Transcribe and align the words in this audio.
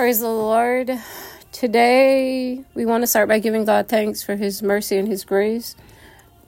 Praise 0.00 0.20
the 0.20 0.28
Lord. 0.28 0.98
Today, 1.52 2.64
we 2.72 2.86
want 2.86 3.02
to 3.02 3.06
start 3.06 3.28
by 3.28 3.38
giving 3.38 3.66
God 3.66 3.86
thanks 3.86 4.22
for 4.22 4.34
His 4.34 4.62
mercy 4.62 4.96
and 4.96 5.06
His 5.06 5.24
grace. 5.24 5.76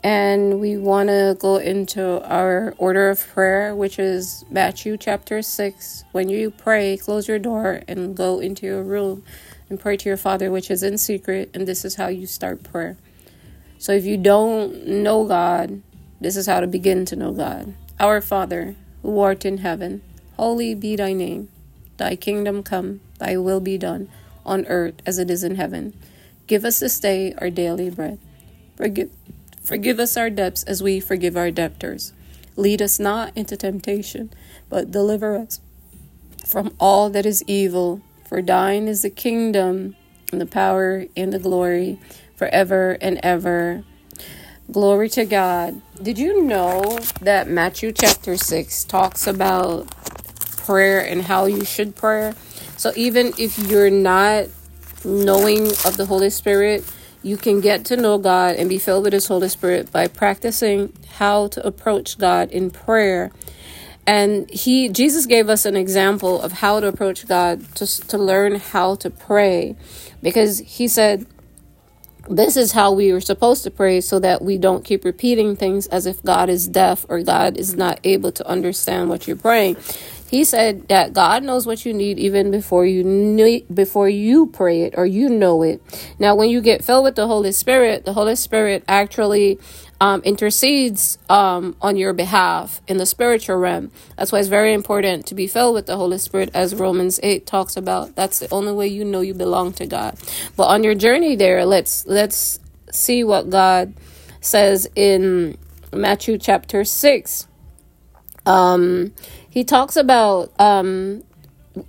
And 0.03 0.59
we 0.59 0.79
want 0.79 1.11
to 1.11 1.37
go 1.39 1.59
into 1.59 2.27
our 2.27 2.75
order 2.79 3.11
of 3.11 3.29
prayer, 3.29 3.77
which 3.77 3.99
is 3.99 4.47
Matthew 4.49 4.97
chapter 4.97 5.43
6. 5.43 6.05
When 6.13 6.31
you 6.31 6.51
pray, 6.51 6.97
close 6.97 7.29
your 7.29 7.39
door 7.39 7.83
and 7.87 8.17
go 8.17 8.41
into 8.41 8.65
your 8.65 8.83
room 8.83 9.23
and 9.69 9.79
pray 9.79 9.99
to 9.99 10.09
your 10.09 10.17
Father, 10.17 10.51
which 10.51 10.71
is 10.71 10.83
in 10.83 10.97
secret. 10.97 11.51
And 11.53 11.69
this 11.69 11.85
is 11.85 11.97
how 11.97 12.09
you 12.09 12.27
start 12.27 12.63
prayer. 12.63 12.97
So 13.77 13.93
if 13.93 14.07
you 14.07 14.17
don't 14.17 14.87
know 14.87 15.27
God, 15.27 15.83
this 16.23 16.37
is 16.37 16.47
how 16.47 16.61
to 16.61 16.67
begin 16.67 17.05
to 17.05 17.17
know 17.17 17.33
God. 17.33 17.75
Our 18.01 18.23
Father, 18.23 18.77
who 19.03 19.21
art 19.21 19.45
in 19.45 19.59
heaven, 19.59 20.01
holy 20.39 20.75
be 20.75 20.97
thy 20.97 21.13
name. 21.13 21.51
Thy 21.97 22.17
kingdom 22.17 22.63
come, 22.63 23.01
thy 23.19 23.37
will 23.37 23.61
be 23.61 23.79
done, 23.79 24.09
on 24.45 24.67
earth 24.67 24.95
as 25.07 25.19
it 25.19 25.31
is 25.31 25.45
in 25.45 25.57
heaven. 25.57 25.95
Give 26.47 26.65
us 26.65 26.81
this 26.81 26.99
day 26.99 27.35
our 27.39 27.51
daily 27.51 27.91
bread. 27.91 28.19
Forgive, 28.77 29.11
forgive 29.65 30.01
us 30.01 30.17
our 30.17 30.31
debts 30.31 30.63
as 30.65 30.83
we 30.83 31.01
forgive 31.01 31.37
our 31.37 31.51
debtors. 31.51 32.13
Lead 32.57 32.83
us 32.83 32.99
not 32.99 33.37
into 33.37 33.57
temptation, 33.57 34.31
but 34.69 34.91
deliver 34.91 35.37
us 35.37 35.61
from 36.47 36.75
all 36.79 37.09
that 37.11 37.25
is 37.27 37.45
evil. 37.47 38.03
For 38.27 38.43
thine 38.43 38.89
is 38.89 39.03
the 39.03 39.11
kingdom, 39.11 39.97
and 40.31 40.41
the 40.41 40.47
power, 40.47 41.07
and 41.17 41.33
the 41.33 41.39
glory, 41.39 41.99
forever 42.35 42.97
and 43.01 43.21
ever. 43.23 43.85
Glory 44.71 45.09
to 45.11 45.25
God. 45.25 45.83
Did 46.03 46.19
you 46.19 46.43
know 46.43 46.99
that 47.21 47.49
Matthew 47.49 47.93
chapter 47.93 48.37
6 48.37 48.85
talks 48.85 49.27
about 49.27 49.87
prayer 50.65 51.01
and 51.01 51.23
how 51.23 51.47
you 51.47 51.65
should 51.65 51.97
pray. 51.97 52.33
So 52.77 52.93
even 52.97 53.33
if 53.39 53.59
you're 53.59 53.91
not 53.91 54.47
knowing 55.05 55.69
of 55.69 55.97
the 55.97 56.07
Holy 56.07 56.31
Spirit, 56.31 56.85
you 57.23 57.37
can 57.37 57.61
get 57.61 57.85
to 57.87 57.97
know 57.97 58.19
God 58.19 58.57
and 58.57 58.69
be 58.69 58.79
filled 58.79 59.05
with 59.05 59.13
His 59.13 59.27
Holy 59.27 59.49
Spirit 59.49 59.93
by 59.93 60.09
practicing 60.09 60.93
how 61.17 61.49
to 61.49 61.67
approach 61.67 62.19
God 62.19 62.51
in 62.51 62.71
prayer. 62.71 63.31
And 64.07 64.51
he 64.51 64.89
Jesus 64.89 65.27
gave 65.27 65.49
us 65.49 65.65
an 65.65 65.77
example 65.77 66.43
of 66.43 66.53
how 66.53 66.81
to 66.81 66.89
approach 66.89 67.27
God 67.29 67.75
to 67.77 67.87
to 68.09 68.19
learn 68.19 68.57
how 68.57 68.97
to 68.97 69.11
pray 69.11 69.77
because 70.21 70.59
he 70.59 70.89
said 70.89 71.25
this 72.29 72.57
is 72.57 72.73
how 72.73 72.93
we 72.93 73.11
are 73.11 73.21
supposed 73.21 73.65
to 73.65 73.71
pray 73.71 74.01
so 74.01 74.19
that 74.21 74.43
we 74.43 74.57
don't 74.57 74.85
keep 74.85 75.05
repeating 75.05 75.57
things 75.57 75.87
as 75.89 76.07
if 76.07 76.23
God 76.23 76.49
is 76.49 76.69
deaf 76.69 77.05
or 77.09 77.23
God 77.23 77.57
is 77.57 77.75
not 77.75 77.99
able 78.05 78.31
to 78.33 78.47
understand 78.47 79.09
what 79.09 79.27
you're 79.27 79.37
praying. 79.37 79.77
He 80.33 80.45
said 80.45 80.89
that 80.89 81.13
God 81.13 81.43
knows 81.45 81.67
what 81.67 81.85
you 81.85 81.93
need 81.93 82.19
even 82.19 82.51
before 82.51 82.87
you 82.87 83.05
need, 83.05 83.67
before 83.73 84.09
you 84.09 84.47
pray 84.47 84.81
it 84.81 84.95
or 84.97 85.05
you 85.05 85.29
know 85.29 85.63
it. 85.63 85.83
Now, 86.19 86.35
when 86.35 86.49
you 86.49 86.63
get 86.63 86.83
filled 86.83 87.05
with 87.05 87.17
the 87.17 87.27
Holy 87.27 87.53
Spirit, 87.53 88.07
the 88.07 88.15
Holy 88.15 88.35
Spirit 88.35 88.83
actually 88.89 89.59
um, 90.01 90.23
intercedes 90.23 91.19
um, 91.29 91.77
on 91.83 91.99
your 91.99 92.15
behalf 92.15 92.81
in 92.89 92.97
the 92.97 93.05
spiritual 93.05 93.57
realm. 93.57 93.93
That's 94.17 94.33
why 94.33 94.39
it's 94.39 94.49
very 94.49 94.73
important 94.73 95.27
to 95.27 95.35
be 95.35 95.47
filled 95.47 95.75
with 95.75 95.85
the 95.85 95.99
Holy 95.99 96.17
Spirit, 96.17 96.49
as 96.55 96.75
Romans 96.75 97.21
eight 97.23 97.45
talks 97.45 97.77
about. 97.77 98.17
That's 98.17 98.39
the 98.39 98.49
only 98.51 98.73
way 98.73 98.87
you 98.87 99.05
know 99.05 99.21
you 99.21 99.35
belong 99.35 99.75
to 99.75 99.87
God. 99.87 100.17
But 100.57 100.69
on 100.69 100.83
your 100.83 100.95
journey 100.95 101.37
there, 101.37 101.67
let's 101.67 102.07
let's 102.07 102.59
see 102.91 103.23
what 103.23 103.51
God 103.51 103.93
says 104.41 104.89
in 104.97 105.59
Matthew 105.93 106.39
chapter 106.39 106.85
six. 106.85 107.47
Um, 108.47 109.13
he 109.53 109.65
talks 109.65 109.97
about 109.97 110.51
um, 110.59 111.25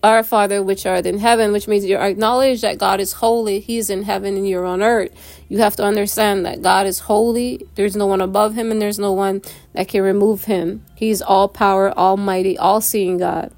our 0.03 0.21
Father 0.21 0.61
which 0.61 0.85
art 0.85 1.05
in 1.05 1.19
heaven, 1.19 1.53
which 1.53 1.65
means 1.65 1.85
you 1.85 1.95
acknowledge 1.95 2.59
that 2.59 2.77
God 2.77 2.99
is 2.99 3.13
holy. 3.13 3.61
He's 3.61 3.89
in 3.89 4.03
heaven 4.03 4.35
and 4.35 4.45
you're 4.45 4.65
on 4.65 4.83
earth. 4.83 5.11
You 5.47 5.59
have 5.59 5.77
to 5.77 5.83
understand 5.85 6.45
that 6.45 6.61
God 6.61 6.85
is 6.85 6.99
holy. 6.99 7.65
There's 7.75 7.95
no 7.95 8.05
one 8.05 8.19
above 8.19 8.55
him 8.55 8.69
and 8.69 8.81
there's 8.81 8.99
no 8.99 9.13
one 9.13 9.41
that 9.71 9.87
can 9.87 10.01
remove 10.01 10.43
him. 10.43 10.83
He's 10.93 11.21
all 11.21 11.47
power, 11.47 11.97
almighty, 11.97 12.57
all 12.57 12.81
seeing 12.81 13.17
God. 13.17 13.53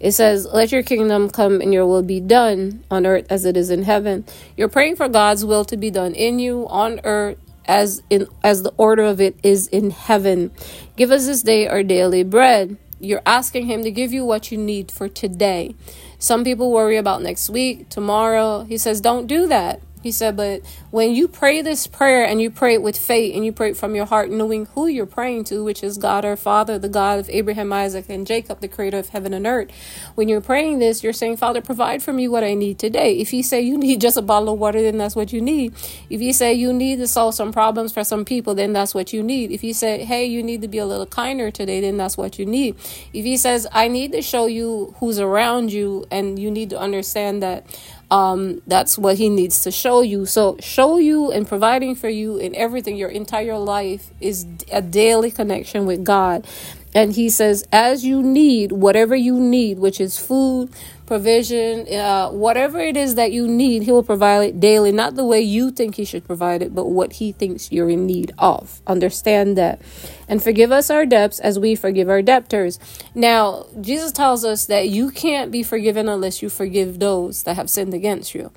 It 0.00 0.10
says, 0.10 0.46
Let 0.46 0.72
your 0.72 0.82
kingdom 0.82 1.30
come 1.30 1.60
and 1.60 1.72
your 1.72 1.86
will 1.86 2.02
be 2.02 2.18
done 2.18 2.82
on 2.90 3.06
earth 3.06 3.26
as 3.30 3.44
it 3.44 3.56
is 3.56 3.70
in 3.70 3.84
heaven. 3.84 4.24
You're 4.56 4.68
praying 4.68 4.96
for 4.96 5.08
God's 5.08 5.44
will 5.44 5.64
to 5.66 5.76
be 5.76 5.92
done 5.92 6.16
in 6.16 6.40
you 6.40 6.66
on 6.70 7.00
earth 7.04 7.38
as 7.66 8.02
in 8.10 8.26
as 8.42 8.62
the 8.64 8.72
order 8.76 9.04
of 9.04 9.20
it 9.20 9.36
is 9.42 9.68
in 9.68 9.90
heaven. 9.90 10.50
Give 10.96 11.12
us 11.12 11.26
this 11.26 11.42
day 11.42 11.68
our 11.68 11.84
daily 11.84 12.24
bread. 12.24 12.76
You're 13.04 13.22
asking 13.26 13.66
Him 13.66 13.82
to 13.82 13.90
give 13.90 14.12
you 14.12 14.24
what 14.24 14.50
you 14.50 14.58
need 14.58 14.90
for 14.90 15.08
today. 15.08 15.74
Some 16.18 16.44
people 16.44 16.72
worry 16.72 16.96
about 16.96 17.22
next 17.22 17.50
week, 17.50 17.88
tomorrow. 17.88 18.64
He 18.64 18.78
says, 18.78 19.00
don't 19.00 19.26
do 19.26 19.46
that. 19.48 19.80
He 20.04 20.12
said, 20.12 20.36
but 20.36 20.60
when 20.90 21.14
you 21.14 21.28
pray 21.28 21.62
this 21.62 21.86
prayer 21.86 22.26
and 22.26 22.42
you 22.42 22.50
pray 22.50 22.74
it 22.74 22.82
with 22.82 22.98
faith 22.98 23.34
and 23.34 23.42
you 23.42 23.52
pray 23.52 23.70
it 23.70 23.76
from 23.78 23.94
your 23.94 24.04
heart, 24.04 24.30
knowing 24.30 24.66
who 24.66 24.86
you're 24.86 25.06
praying 25.06 25.44
to, 25.44 25.64
which 25.64 25.82
is 25.82 25.96
God 25.96 26.26
our 26.26 26.36
Father, 26.36 26.78
the 26.78 26.90
God 26.90 27.18
of 27.18 27.30
Abraham, 27.30 27.72
Isaac, 27.72 28.10
and 28.10 28.26
Jacob, 28.26 28.60
the 28.60 28.68
creator 28.68 28.98
of 28.98 29.08
heaven 29.08 29.32
and 29.32 29.46
earth. 29.46 29.70
When 30.14 30.28
you're 30.28 30.42
praying 30.42 30.78
this, 30.78 31.02
you're 31.02 31.14
saying, 31.14 31.38
Father, 31.38 31.62
provide 31.62 32.02
for 32.02 32.12
me 32.12 32.28
what 32.28 32.44
I 32.44 32.52
need 32.52 32.78
today. 32.78 33.16
If 33.16 33.32
you 33.32 33.42
say 33.42 33.62
you 33.62 33.78
need 33.78 34.02
just 34.02 34.18
a 34.18 34.22
bottle 34.22 34.52
of 34.52 34.58
water, 34.58 34.82
then 34.82 34.98
that's 34.98 35.16
what 35.16 35.32
you 35.32 35.40
need. 35.40 35.72
If 36.10 36.20
you 36.20 36.34
say 36.34 36.52
you 36.52 36.74
need 36.74 36.96
to 36.96 37.08
solve 37.08 37.34
some 37.34 37.50
problems 37.50 37.90
for 37.90 38.04
some 38.04 38.26
people, 38.26 38.54
then 38.54 38.74
that's 38.74 38.94
what 38.94 39.14
you 39.14 39.22
need. 39.22 39.52
If 39.52 39.64
you 39.64 39.72
say, 39.72 40.04
hey, 40.04 40.26
you 40.26 40.42
need 40.42 40.60
to 40.60 40.68
be 40.68 40.76
a 40.76 40.86
little 40.86 41.06
kinder 41.06 41.50
today, 41.50 41.80
then 41.80 41.96
that's 41.96 42.18
what 42.18 42.38
you 42.38 42.44
need. 42.44 42.76
If 43.14 43.24
he 43.24 43.38
says, 43.38 43.66
I 43.72 43.88
need 43.88 44.12
to 44.12 44.20
show 44.20 44.44
you 44.44 44.94
who's 44.98 45.18
around 45.18 45.72
you 45.72 46.04
and 46.10 46.38
you 46.38 46.50
need 46.50 46.68
to 46.70 46.78
understand 46.78 47.42
that 47.42 47.64
um, 48.10 48.62
that's 48.66 48.98
what 48.98 49.16
he 49.16 49.28
needs 49.28 49.62
to 49.62 49.70
show 49.70 50.00
you. 50.02 50.26
So, 50.26 50.56
show 50.60 50.98
you 50.98 51.30
and 51.32 51.46
providing 51.46 51.94
for 51.94 52.08
you 52.08 52.36
in 52.36 52.54
everything, 52.54 52.96
your 52.96 53.08
entire 53.08 53.58
life 53.58 54.10
is 54.20 54.46
a 54.70 54.82
daily 54.82 55.30
connection 55.30 55.86
with 55.86 56.04
God. 56.04 56.46
And 56.94 57.12
he 57.12 57.28
says, 57.28 57.66
as 57.72 58.04
you 58.04 58.22
need, 58.22 58.70
whatever 58.70 59.16
you 59.16 59.40
need, 59.40 59.78
which 59.78 60.00
is 60.00 60.16
food, 60.16 60.70
provision, 61.06 61.92
uh, 61.92 62.30
whatever 62.30 62.78
it 62.78 62.96
is 62.96 63.16
that 63.16 63.32
you 63.32 63.48
need, 63.48 63.82
he 63.82 63.90
will 63.90 64.04
provide 64.04 64.42
it 64.48 64.60
daily, 64.60 64.92
not 64.92 65.16
the 65.16 65.24
way 65.24 65.40
you 65.40 65.70
think 65.70 65.96
he 65.96 66.04
should 66.04 66.24
provide 66.24 66.62
it, 66.62 66.74
but 66.74 66.86
what 66.86 67.14
he 67.14 67.32
thinks 67.32 67.72
you're 67.72 67.90
in 67.90 68.06
need 68.06 68.32
of. 68.38 68.80
Understand 68.86 69.58
that. 69.58 69.82
And 70.28 70.42
forgive 70.42 70.72
us 70.72 70.88
our 70.88 71.04
debts 71.04 71.40
as 71.40 71.58
we 71.58 71.74
forgive 71.74 72.08
our 72.08 72.22
debtors. 72.22 72.78
Now, 73.14 73.66
Jesus 73.80 74.12
tells 74.12 74.44
us 74.44 74.66
that 74.66 74.88
you 74.88 75.10
can't 75.10 75.50
be 75.50 75.62
forgiven 75.62 76.08
unless 76.08 76.42
you 76.42 76.48
forgive 76.48 77.00
those 77.00 77.42
that 77.42 77.56
have 77.56 77.68
sinned 77.68 77.92
against 77.92 78.34
you. 78.34 78.52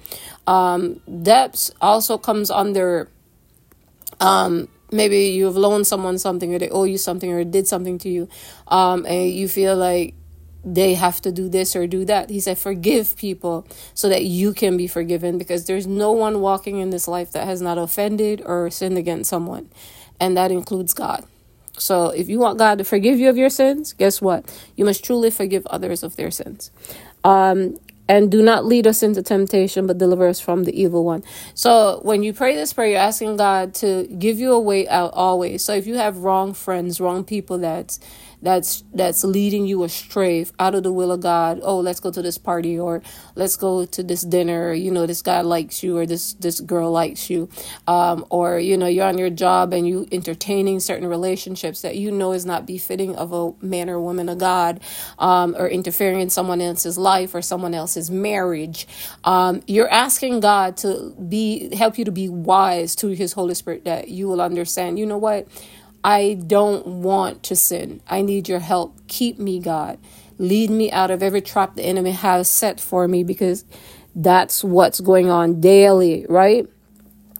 Um, 0.45 1.01
debts 1.23 1.71
also 1.81 2.17
comes 2.17 2.49
under 2.49 3.09
um, 4.19 4.69
maybe 4.91 5.25
you've 5.27 5.57
loaned 5.57 5.87
someone 5.87 6.17
something 6.17 6.53
or 6.53 6.59
they 6.59 6.69
owe 6.69 6.83
you 6.85 6.97
something 6.97 7.31
or 7.31 7.43
did 7.43 7.67
something 7.67 7.97
to 7.97 8.09
you 8.09 8.29
um, 8.67 9.05
and 9.05 9.31
you 9.31 9.47
feel 9.47 9.75
like 9.75 10.13
they 10.63 10.95
have 10.95 11.21
to 11.21 11.31
do 11.31 11.47
this 11.47 11.75
or 11.75 11.87
do 11.87 12.03
that. 12.05 12.29
He 12.29 12.39
said, 12.39 12.57
Forgive 12.57 13.15
people 13.15 13.65
so 13.93 14.09
that 14.09 14.25
you 14.25 14.53
can 14.53 14.75
be 14.77 14.87
forgiven 14.87 15.37
because 15.37 15.65
there's 15.65 15.87
no 15.87 16.11
one 16.11 16.41
walking 16.41 16.79
in 16.79 16.89
this 16.89 17.07
life 17.07 17.31
that 17.31 17.45
has 17.45 17.61
not 17.61 17.77
offended 17.77 18.41
or 18.45 18.69
sinned 18.69 18.97
against 18.97 19.29
someone, 19.29 19.69
and 20.19 20.35
that 20.35 20.51
includes 20.51 20.93
God. 20.93 21.25
So 21.77 22.09
if 22.09 22.27
you 22.27 22.39
want 22.39 22.57
God 22.57 22.79
to 22.79 22.83
forgive 22.83 23.19
you 23.19 23.29
of 23.29 23.37
your 23.37 23.49
sins, 23.49 23.93
guess 23.93 24.21
what? 24.21 24.45
You 24.75 24.83
must 24.83 25.05
truly 25.05 25.31
forgive 25.31 25.65
others 25.67 26.03
of 26.03 26.15
their 26.15 26.31
sins. 26.31 26.71
Um, 27.23 27.77
and 28.09 28.31
do 28.31 28.41
not 28.41 28.65
lead 28.65 28.87
us 28.87 29.03
into 29.03 29.21
temptation, 29.21 29.87
but 29.87 29.97
deliver 29.97 30.27
us 30.27 30.39
from 30.39 30.63
the 30.63 30.79
evil 30.79 31.03
one. 31.03 31.23
So 31.53 31.99
when 32.03 32.23
you 32.23 32.33
pray 32.33 32.55
this 32.55 32.73
prayer, 32.73 32.91
you're 32.91 32.99
asking 32.99 33.37
God 33.37 33.73
to 33.75 34.07
give 34.07 34.39
you 34.39 34.53
a 34.53 34.59
way 34.59 34.87
out 34.87 35.11
always. 35.13 35.63
So 35.63 35.73
if 35.73 35.87
you 35.87 35.95
have 35.95 36.17
wrong 36.17 36.53
friends, 36.53 36.99
wrong 36.99 37.23
people 37.23 37.57
that's 37.57 37.99
that's 38.41 38.83
that's 38.93 39.23
leading 39.23 39.65
you 39.65 39.83
astray 39.83 40.45
out 40.59 40.75
of 40.75 40.83
the 40.83 40.91
will 40.91 41.11
of 41.11 41.21
God. 41.21 41.59
Oh, 41.63 41.79
let's 41.79 41.99
go 41.99 42.11
to 42.11 42.21
this 42.21 42.37
party 42.37 42.77
or 42.79 43.01
let's 43.35 43.55
go 43.55 43.85
to 43.85 44.03
this 44.03 44.21
dinner. 44.21 44.73
You 44.73 44.91
know, 44.91 45.05
this 45.05 45.21
guy 45.21 45.41
likes 45.41 45.81
you 45.83 45.97
or 45.97 46.05
this 46.05 46.33
this 46.33 46.59
girl 46.59 46.91
likes 46.91 47.29
you, 47.29 47.49
um, 47.87 48.25
or 48.29 48.59
you 48.59 48.77
know, 48.77 48.87
you're 48.87 49.07
on 49.07 49.17
your 49.17 49.29
job 49.29 49.73
and 49.73 49.87
you 49.87 50.07
entertaining 50.11 50.79
certain 50.79 51.07
relationships 51.07 51.81
that 51.81 51.95
you 51.95 52.11
know 52.11 52.31
is 52.31 52.45
not 52.45 52.65
befitting 52.67 53.15
of 53.15 53.33
a 53.33 53.53
man 53.65 53.89
or 53.89 53.99
woman 53.99 54.29
of 54.29 54.37
God, 54.37 54.81
um, 55.17 55.55
or 55.57 55.67
interfering 55.67 56.19
in 56.21 56.29
someone 56.29 56.61
else's 56.61 56.97
life 56.97 57.33
or 57.33 57.41
someone 57.41 57.73
else's 57.73 58.11
marriage. 58.11 58.87
Um, 59.23 59.61
you're 59.67 59.89
asking 59.89 60.41
God 60.41 60.77
to 60.77 61.15
be 61.27 61.75
help 61.75 61.97
you 61.97 62.05
to 62.05 62.11
be 62.11 62.29
wise 62.29 62.95
to 62.97 63.07
His 63.09 63.33
Holy 63.33 63.55
Spirit 63.55 63.85
that 63.85 64.09
you 64.09 64.27
will 64.27 64.41
understand. 64.41 64.99
You 64.99 65.05
know 65.07 65.17
what? 65.17 65.47
I 66.07 66.35
don't 66.35 66.87
want 66.87 67.43
to 67.43 67.55
sin. 67.57 68.01
I 68.07 68.21
need 68.21 68.47
your 68.47 68.59
help. 68.59 68.95
Keep 69.09 69.39
me, 69.39 69.59
God. 69.59 69.99
Lead 70.37 70.69
me 70.69 70.89
out 70.89 71.11
of 71.11 71.21
every 71.21 71.41
trap 71.41 71.75
the 71.75 71.83
enemy 71.83 72.11
has 72.11 72.47
set 72.47 72.79
for 72.79 73.09
me 73.09 73.25
because 73.25 73.65
that's 74.15 74.63
what's 74.63 75.01
going 75.01 75.29
on 75.29 75.59
daily, 75.59 76.25
right? 76.29 76.65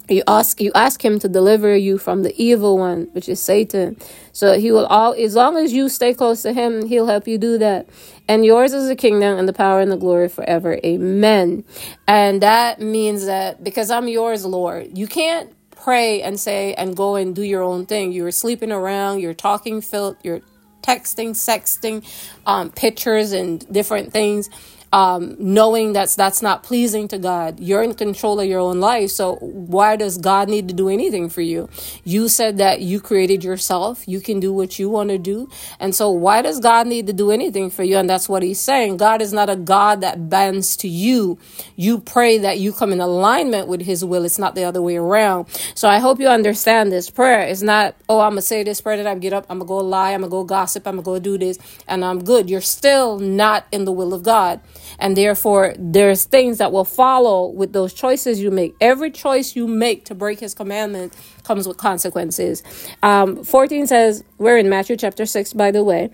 You 0.10 0.22
ask 0.28 0.60
you 0.60 0.74
ask 0.76 1.04
him 1.04 1.18
to 1.20 1.30
deliver 1.30 1.78
you 1.78 1.98
from 1.98 2.24
the 2.24 2.34
evil 2.42 2.78
one, 2.78 3.08
which 3.14 3.30
is 3.30 3.40
Satan. 3.40 3.96
So 4.34 4.60
he 4.60 4.72
will 4.74 4.86
all 4.88 5.14
as 5.14 5.34
long 5.34 5.56
as 5.56 5.72
you 5.72 5.88
stay 5.88 6.14
close 6.14 6.42
to 6.42 6.52
him, 6.52 6.86
he'll 6.88 7.08
help 7.08 7.26
you 7.26 7.38
do 7.38 7.58
that. 7.60 7.88
And 8.28 8.46
yours 8.46 8.74
is 8.74 8.90
the 8.90 8.96
kingdom 8.98 9.38
and 9.40 9.48
the 9.48 9.54
power 9.54 9.80
and 9.80 9.90
the 9.92 9.98
glory 9.98 10.28
forever. 10.28 10.78
Amen. 10.84 11.64
And 12.06 12.42
that 12.42 12.82
means 12.82 13.28
that 13.28 13.64
because 13.64 13.92
I'm 13.92 14.10
yours, 14.10 14.46
Lord, 14.46 14.98
you 14.98 15.08
can't 15.08 15.54
pray 15.84 16.22
and 16.22 16.40
say 16.40 16.74
and 16.74 16.96
go 16.96 17.16
and 17.16 17.36
do 17.36 17.44
your 17.44 17.64
own 17.64 17.86
thing. 17.86 18.12
You're 18.12 18.32
sleeping 18.32 18.72
around, 18.72 19.20
you're 19.20 19.34
talking 19.34 19.82
filth, 19.82 20.18
you're 20.24 20.42
texting, 20.82 21.32
sexting, 21.32 22.06
um, 22.46 22.72
pictures 22.72 23.32
and 23.32 23.66
different 23.72 24.14
things 24.14 24.50
um, 24.94 25.36
knowing 25.40 25.94
that's 25.94 26.16
that's 26.16 26.42
not 26.42 26.64
pleasing 26.64 27.08
to 27.10 27.18
God. 27.18 27.60
You're 27.60 27.84
in 27.84 27.94
control 27.94 28.40
of 28.40 28.48
your 28.48 28.60
own 28.60 28.80
life. 28.80 29.10
So 29.10 29.36
why 29.36 29.96
does 29.96 30.18
God 30.18 30.48
need 30.50 30.68
to 30.70 30.74
do 30.74 30.90
anything 30.90 31.30
for 31.30 31.42
you? 31.42 31.70
You 32.04 32.30
said 32.30 32.58
that 32.58 32.82
you 32.82 33.02
created 33.02 33.44
yourself. 33.44 34.08
You 34.08 34.22
can 34.22 34.40
do 34.40 34.54
what 34.54 34.80
you 34.80 34.90
want 34.90 35.10
to 35.10 35.18
do. 35.18 35.50
And 35.80 35.94
so 35.94 36.10
why 36.10 36.42
does 36.42 36.60
God 36.60 36.88
need 36.88 37.08
to 37.08 37.14
do 37.14 37.32
anything 37.32 37.70
for 37.70 37.84
you? 37.84 37.98
And 37.98 38.10
that's 38.10 38.30
what 38.30 38.44
he's 38.44 38.62
saying. 38.62 38.98
God 38.98 39.22
is 39.22 39.34
not 39.34 39.50
a 39.50 39.56
God 39.56 40.02
that 40.02 40.30
bends 40.30 40.78
to 40.78 40.88
you. 40.88 41.38
You 41.76 42.00
pray 42.00 42.38
that 42.38 42.60
you 42.60 42.72
come 42.72 42.92
in 42.94 43.02
alignment 43.02 43.68
with 43.68 43.82
his 43.82 44.06
will. 44.06 44.24
It's 44.24 44.40
not 44.40 44.56
the 44.56 44.64
other 44.64 44.82
way 44.82 44.96
around. 44.98 45.48
So 45.76 45.90
I 45.90 46.00
hope 46.00 46.20
you 46.20 46.28
understand 46.28 46.92
this 46.92 47.10
prayer. 47.10 47.42
It's 47.42 47.62
not, 47.62 47.96
oh, 48.08 48.22
I'm 48.22 48.36
to 48.36 48.42
say 48.42 48.64
this 48.64 48.82
prayer 48.82 48.98
that 48.98 49.08
I 49.08 49.16
get 49.16 49.34
up. 49.34 49.46
I'm 49.50 49.60
to 49.60 49.66
go 49.66 49.78
lie. 49.78 50.14
I'm 50.14 50.22
to 50.22 50.30
go 50.30 50.44
gossip. 50.44 50.88
I'm 50.88 50.98
to 50.98 51.04
go 51.04 51.20
do 51.20 51.38
this 51.38 51.60
and 51.88 52.06
I'm 52.06 52.24
good. 52.24 52.50
You're 52.50 52.62
still 52.62 53.20
not 53.20 53.68
in 53.72 53.86
the 53.86 53.92
will 53.92 54.14
of 54.14 54.24
God. 54.24 54.62
And 55.00 55.16
therefore, 55.16 55.76
there's 55.78 56.24
things 56.26 56.58
that 56.58 56.72
will 56.72 56.86
follow 56.86 57.48
with 57.48 57.74
those 57.74 57.94
choices 57.94 58.42
you 58.42 58.52
make. 58.52 58.76
Every 58.82 59.12
choice 59.12 59.56
you 59.56 59.68
make 59.68 60.06
to 60.06 60.16
break 60.16 60.40
his 60.40 60.54
commandment 60.54 61.14
comes 61.44 61.68
with 61.68 61.78
consequences. 61.78 62.64
Um, 63.04 63.44
14 63.44 63.88
says, 63.88 64.24
we're 64.38 64.58
in 64.58 64.70
Matthew 64.70 64.98
chapter 64.98 65.26
6, 65.26 65.54
by 65.54 65.72
the 65.72 65.84
way. 65.84 66.10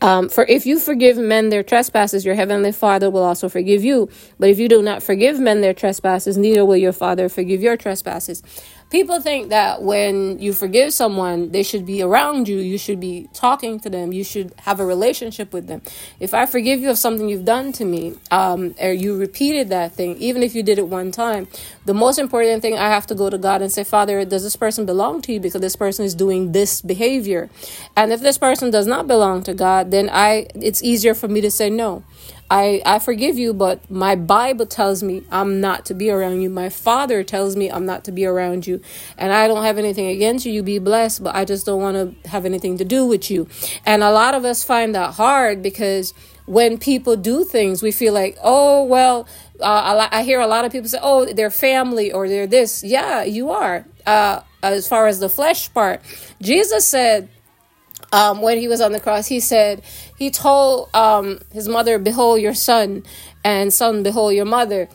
Um, 0.00 0.28
for 0.28 0.44
if 0.46 0.66
you 0.66 0.78
forgive 0.78 1.16
men 1.16 1.48
their 1.48 1.62
trespasses, 1.62 2.26
your 2.26 2.34
heavenly 2.34 2.72
Father 2.72 3.10
will 3.10 3.22
also 3.22 3.48
forgive 3.48 3.82
you. 3.82 4.10
But 4.38 4.50
if 4.50 4.58
you 4.58 4.68
do 4.68 4.82
not 4.82 5.02
forgive 5.02 5.40
men 5.40 5.62
their 5.62 5.72
trespasses, 5.72 6.36
neither 6.36 6.64
will 6.64 6.76
your 6.76 6.92
Father 6.92 7.30
forgive 7.30 7.62
your 7.62 7.78
trespasses 7.78 8.42
people 8.94 9.20
think 9.20 9.48
that 9.48 9.82
when 9.82 10.38
you 10.38 10.52
forgive 10.52 10.92
someone, 10.92 11.50
they 11.50 11.64
should 11.64 11.84
be 11.84 12.00
around 12.00 12.46
you. 12.46 12.58
You 12.58 12.78
should 12.78 13.00
be 13.00 13.28
talking 13.34 13.80
to 13.80 13.90
them. 13.90 14.12
You 14.12 14.22
should 14.22 14.54
have 14.58 14.78
a 14.78 14.86
relationship 14.86 15.52
with 15.52 15.66
them. 15.66 15.82
If 16.20 16.32
I 16.32 16.46
forgive 16.46 16.78
you 16.78 16.90
of 16.90 16.96
something 16.96 17.28
you've 17.28 17.44
done 17.44 17.72
to 17.72 17.84
me, 17.84 18.14
um, 18.30 18.72
or 18.80 18.92
you 18.92 19.18
repeated 19.18 19.68
that 19.70 19.94
thing, 19.94 20.16
even 20.18 20.44
if 20.44 20.54
you 20.54 20.62
did 20.62 20.78
it 20.78 20.86
one 20.86 21.10
time, 21.10 21.48
the 21.86 21.92
most 21.92 22.20
important 22.20 22.62
thing 22.62 22.78
I 22.78 22.88
have 22.88 23.04
to 23.08 23.16
go 23.16 23.28
to 23.30 23.36
God 23.36 23.62
and 23.62 23.72
say, 23.72 23.82
Father, 23.82 24.24
does 24.24 24.44
this 24.44 24.54
person 24.54 24.86
belong 24.86 25.22
to 25.22 25.32
you? 25.32 25.40
Because 25.40 25.60
this 25.60 25.74
person 25.74 26.04
is 26.04 26.14
doing 26.14 26.52
this 26.52 26.80
behavior. 26.80 27.50
And 27.96 28.12
if 28.12 28.20
this 28.20 28.38
person 28.38 28.70
does 28.70 28.86
not 28.86 29.08
belong 29.08 29.42
to 29.42 29.54
God, 29.54 29.90
then 29.90 30.08
I, 30.08 30.46
it's 30.54 30.84
easier 30.84 31.14
for 31.14 31.26
me 31.26 31.40
to 31.40 31.50
say 31.50 31.68
no. 31.68 32.04
I, 32.50 32.82
I 32.84 32.98
forgive 32.98 33.38
you, 33.38 33.54
but 33.54 33.90
my 33.90 34.14
Bible 34.14 34.66
tells 34.66 35.02
me 35.02 35.24
I'm 35.30 35.60
not 35.60 35.86
to 35.86 35.94
be 35.94 36.10
around 36.10 36.42
you. 36.42 36.50
My 36.50 36.68
father 36.68 37.24
tells 37.24 37.56
me 37.56 37.70
I'm 37.70 37.86
not 37.86 38.04
to 38.04 38.12
be 38.12 38.26
around 38.26 38.66
you. 38.66 38.80
And 39.16 39.32
I 39.32 39.48
don't 39.48 39.64
have 39.64 39.78
anything 39.78 40.06
against 40.08 40.44
you. 40.44 40.52
You 40.52 40.62
be 40.62 40.78
blessed, 40.78 41.24
but 41.24 41.34
I 41.34 41.44
just 41.44 41.64
don't 41.64 41.80
want 41.80 42.22
to 42.22 42.28
have 42.28 42.44
anything 42.44 42.78
to 42.78 42.84
do 42.84 43.06
with 43.06 43.30
you. 43.30 43.48
And 43.86 44.02
a 44.02 44.10
lot 44.10 44.34
of 44.34 44.44
us 44.44 44.62
find 44.62 44.94
that 44.94 45.14
hard 45.14 45.62
because 45.62 46.12
when 46.46 46.76
people 46.78 47.16
do 47.16 47.44
things, 47.44 47.82
we 47.82 47.90
feel 47.90 48.12
like, 48.12 48.36
oh, 48.42 48.84
well, 48.84 49.26
uh, 49.60 50.08
I 50.12 50.22
hear 50.22 50.40
a 50.40 50.46
lot 50.46 50.64
of 50.64 50.72
people 50.72 50.88
say, 50.88 50.98
oh, 51.02 51.24
they're 51.24 51.50
family 51.50 52.12
or 52.12 52.28
they're 52.28 52.46
this. 52.46 52.84
Yeah, 52.84 53.24
you 53.24 53.50
are. 53.50 53.86
Uh, 54.04 54.42
as 54.62 54.86
far 54.86 55.06
as 55.06 55.18
the 55.20 55.28
flesh 55.28 55.72
part, 55.72 56.02
Jesus 56.42 56.86
said, 56.86 57.28
um, 58.14 58.40
when 58.40 58.58
he 58.58 58.68
was 58.68 58.80
on 58.80 58.92
the 58.92 59.00
cross, 59.00 59.26
he 59.26 59.40
said, 59.40 59.82
he 60.16 60.30
told 60.30 60.88
um, 60.94 61.40
his 61.52 61.66
mother, 61.66 61.98
Behold 61.98 62.40
your 62.40 62.54
son, 62.54 63.02
and 63.42 63.72
son, 63.72 64.04
behold 64.04 64.34
your 64.34 64.44
mother. 64.44 64.88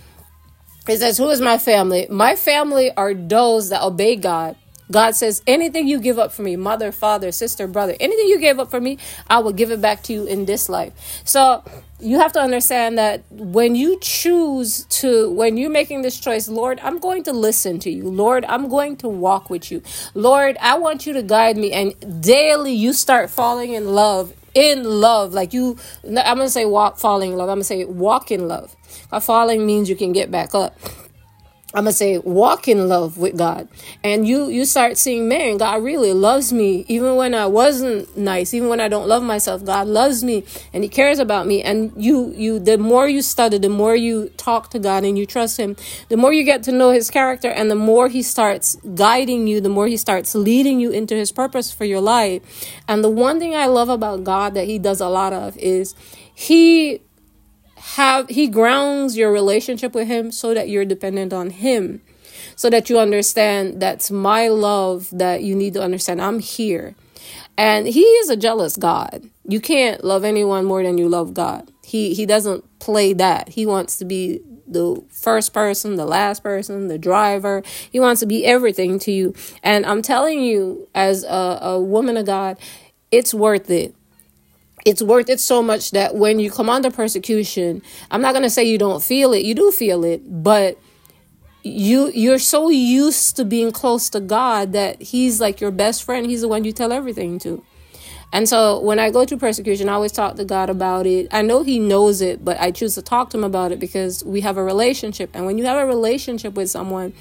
He 0.88 0.96
says, 0.96 1.18
Who 1.18 1.30
is 1.30 1.42
my 1.42 1.58
family? 1.58 2.08
My 2.10 2.38
family 2.38 2.94
are 2.96 3.14
those 3.14 3.72
that 3.72 3.84
obey 3.84 4.16
God. 4.16 4.56
God 4.90 5.16
says, 5.16 5.44
Anything 5.46 5.86
you 5.86 6.00
give 6.00 6.18
up 6.18 6.32
for 6.32 6.44
me, 6.44 6.56
mother, 6.56 6.94
father, 6.94 7.34
sister, 7.34 7.68
brother, 7.68 7.94
anything 8.00 8.30
you 8.30 8.40
gave 8.40 8.58
up 8.58 8.72
for 8.72 8.80
me, 8.80 8.98
I 9.28 9.40
will 9.40 9.52
give 9.52 9.70
it 9.70 9.82
back 9.82 10.02
to 10.04 10.14
you 10.14 10.26
in 10.26 10.46
this 10.46 10.70
life. 10.70 10.94
So 11.26 11.62
you 12.00 12.20
have 12.20 12.32
to 12.34 12.40
understand 12.40 12.98
that 12.98 13.24
when 13.30 13.76
you 13.76 14.00
choose 14.00 14.86
to, 14.86 15.30
when 15.32 15.58
you're 15.58 15.70
making 15.70 16.02
this 16.02 16.20
choice, 16.20 16.48
Lord, 16.48 16.80
I'm 16.82 17.00
going 17.00 17.24
to 17.24 17.34
listen 17.34 17.80
to 17.80 17.90
you. 17.90 18.10
Lord, 18.10 18.46
I'm 18.46 18.70
going 18.70 18.98
to 18.98 19.10
walk 19.10 19.50
with 19.50 19.72
you. 19.72 19.82
Lord, 20.14 20.58
I 20.62 20.78
want 20.78 21.06
you 21.06 21.14
to 21.14 21.22
guide 21.24 21.58
me. 21.58 21.72
And 21.72 22.22
daily 22.24 22.74
you 22.74 22.94
start 22.94 23.30
falling 23.30 23.74
in 23.74 23.94
love 23.94 24.34
in 24.56 24.84
love 24.84 25.32
like 25.32 25.54
you 25.54 25.78
i'm 26.04 26.16
gonna 26.16 26.50
say 26.50 26.66
walk 26.66 26.98
falling 26.98 27.34
in 27.34 27.38
love 27.38 27.50
i'm 27.50 27.58
gonna 27.58 27.64
say 27.64 27.86
walk 27.86 28.32
in 28.32 28.48
love 28.48 28.76
falling 29.22 29.64
means 29.64 29.88
you 29.88 29.96
can 29.96 30.12
get 30.12 30.32
back 30.32 30.56
up 30.56 30.76
I'm 31.72 31.84
gonna 31.84 31.92
say 31.92 32.18
walk 32.18 32.68
in 32.68 32.90
love 32.90 33.20
with 33.20 33.38
God, 33.38 33.68
and 34.04 34.28
you 34.28 34.48
you 34.48 34.66
start 34.66 34.98
seeing, 34.98 35.28
man, 35.28 35.58
God 35.58 35.84
really 35.84 36.14
loves 36.14 36.52
me, 36.52 36.84
even 36.88 37.16
when 37.16 37.36
I 37.36 37.46
wasn't 37.46 38.18
nice, 38.18 38.56
even 38.56 38.70
when 38.70 38.82
I 38.82 38.88
don't 38.88 39.08
love 39.08 39.22
myself. 39.22 39.64
God 39.64 39.86
loves 39.86 40.24
me, 40.24 40.46
and 40.74 40.84
He 40.84 40.90
cares 40.90 41.20
about 41.20 41.46
me. 41.46 41.62
And 41.62 41.94
you 41.96 42.34
you 42.36 42.58
the 42.58 42.80
more 42.80 43.08
you 43.08 43.22
study, 43.22 43.60
the 43.60 43.70
more 43.70 43.96
you 43.96 44.30
talk 44.30 44.72
to 44.72 44.80
God 44.80 45.04
and 45.04 45.16
you 45.16 45.28
trust 45.28 45.58
Him, 45.60 45.76
the 46.08 46.18
more 46.18 46.34
you 46.34 46.44
get 46.44 46.64
to 46.64 46.72
know 46.72 46.90
His 46.90 47.12
character, 47.12 47.50
and 47.50 47.70
the 47.70 47.76
more 47.76 48.08
He 48.08 48.24
starts 48.24 48.76
guiding 48.96 49.46
you, 49.46 49.62
the 49.62 49.70
more 49.70 49.86
He 49.86 49.98
starts 49.98 50.34
leading 50.34 50.80
you 50.80 50.90
into 50.90 51.14
His 51.14 51.32
purpose 51.32 51.72
for 51.72 51.86
your 51.86 52.02
life. 52.02 52.42
And 52.88 53.04
the 53.04 53.12
one 53.12 53.40
thing 53.40 53.54
I 53.54 53.68
love 53.68 53.90
about 53.90 54.24
God 54.24 54.56
that 54.56 54.66
He 54.66 54.80
does 54.80 55.02
a 55.02 55.08
lot 55.08 55.34
of 55.34 55.56
is 55.58 55.94
He 56.34 57.02
have 57.80 58.30
he 58.30 58.48
grounds 58.48 59.18
your 59.18 59.32
relationship 59.32 59.94
with 59.94 60.08
him 60.08 60.32
so 60.32 60.54
that 60.54 60.70
you're 60.70 60.86
dependent 60.86 61.34
on 61.34 61.50
him. 61.50 62.02
So 62.56 62.70
that 62.70 62.90
you 62.90 63.00
understand 63.00 63.82
that's 63.82 64.12
my 64.12 64.50
love 64.50 65.10
that 65.12 65.44
you 65.44 65.56
need 65.56 65.74
to 65.74 65.82
understand. 65.82 66.22
I'm 66.22 66.40
here. 66.40 66.96
And 67.58 67.88
he 67.88 68.02
is 68.02 68.30
a 68.30 68.38
jealous 68.38 68.76
god. 68.76 69.30
You 69.48 69.60
can't 69.60 70.04
love 70.04 70.24
anyone 70.24 70.66
more 70.66 70.84
than 70.84 70.98
you 70.98 71.08
love 71.08 71.34
god. 71.34 71.72
He 71.84 72.14
he 72.14 72.26
doesn't 72.26 72.80
play 72.80 73.14
that. 73.14 73.50
He 73.50 73.66
wants 73.66 73.98
to 73.98 74.06
be 74.06 74.42
the 74.68 75.02
first 75.10 75.54
person, 75.54 75.96
the 75.96 76.06
last 76.06 76.44
person, 76.44 76.90
the 76.90 77.00
driver. 77.00 77.64
He 77.90 78.00
wants 78.00 78.20
to 78.20 78.26
be 78.26 78.46
everything 78.46 79.00
to 79.00 79.12
you. 79.12 79.34
And 79.64 79.86
I'm 79.86 80.02
telling 80.04 80.42
you, 80.42 80.88
as 80.94 81.24
a, 81.24 81.60
a 81.62 81.80
woman 81.80 82.18
of 82.18 82.26
God, 82.28 82.58
it's 83.12 83.34
worth 83.34 83.70
it 83.72 83.96
it's 84.86 85.02
worth 85.02 85.30
it 85.30 85.40
so 85.40 85.62
much 85.62 85.92
that 85.92 86.16
when 86.16 86.40
you 86.40 86.52
come 86.52 86.70
under 86.70 86.92
persecution, 86.92 87.82
I'm 88.12 88.22
not 88.22 88.34
going 88.34 88.44
to 88.44 88.50
say 88.50 88.64
you 88.64 88.78
don't 88.78 89.02
feel 89.02 89.34
it. 89.34 89.44
You 89.44 89.56
do 89.56 89.72
feel 89.72 90.04
it, 90.04 90.22
but 90.26 90.80
you 91.62 92.10
you're 92.14 92.40
so 92.40 92.70
used 92.70 93.36
to 93.36 93.44
being 93.44 93.72
close 93.72 94.10
to 94.10 94.20
God 94.22 94.72
that 94.74 95.02
he's 95.02 95.42
like 95.42 95.60
your 95.60 95.72
best 95.72 96.04
friend. 96.04 96.26
He's 96.26 96.42
the 96.42 96.48
one 96.48 96.64
you 96.64 96.72
tell 96.72 96.92
everything 96.92 97.40
to. 97.40 97.64
And 98.32 98.48
so 98.48 98.80
when 98.80 99.00
I 99.00 99.10
go 99.10 99.26
through 99.26 99.40
persecution, 99.40 99.90
I 99.90 99.94
always 99.94 100.12
talk 100.12 100.36
to 100.36 100.46
God 100.46 100.70
about 100.70 101.08
it. 101.08 101.28
I 101.32 101.42
know 101.42 101.64
He 101.64 101.80
knows 101.80 102.22
it, 102.22 102.46
but 102.46 102.60
I 102.60 102.72
choose 102.72 102.96
to 102.96 103.02
talk 103.02 103.32
to 103.32 103.38
Him 103.38 103.44
about 103.44 103.72
it 103.72 103.80
because 103.80 104.24
we 104.24 104.42
have 104.42 104.58
a 104.58 104.64
relationship. 104.64 105.32
And 105.34 105.46
when 105.46 105.58
you 105.58 105.66
have 105.66 105.78
a 105.78 105.86
relationship 105.86 106.54
with 106.54 106.70
someone, 106.70 107.14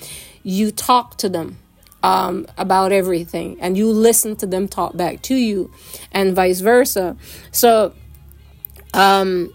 you 0.43 0.71
talk 0.71 1.17
to 1.19 1.29
them 1.29 1.59
um, 2.03 2.47
about 2.57 2.93
everything. 2.93 3.61
And 3.61 3.77
you 3.77 3.91
listen 3.91 4.37
to 4.37 4.47
them 4.47 4.69
talk 4.69 4.97
back 4.97 5.23
to 5.23 5.35
you 5.35 5.71
and 6.13 6.35
vice 6.35 6.61
versa. 6.61 7.17
So 7.51 7.95
um, 8.95 9.53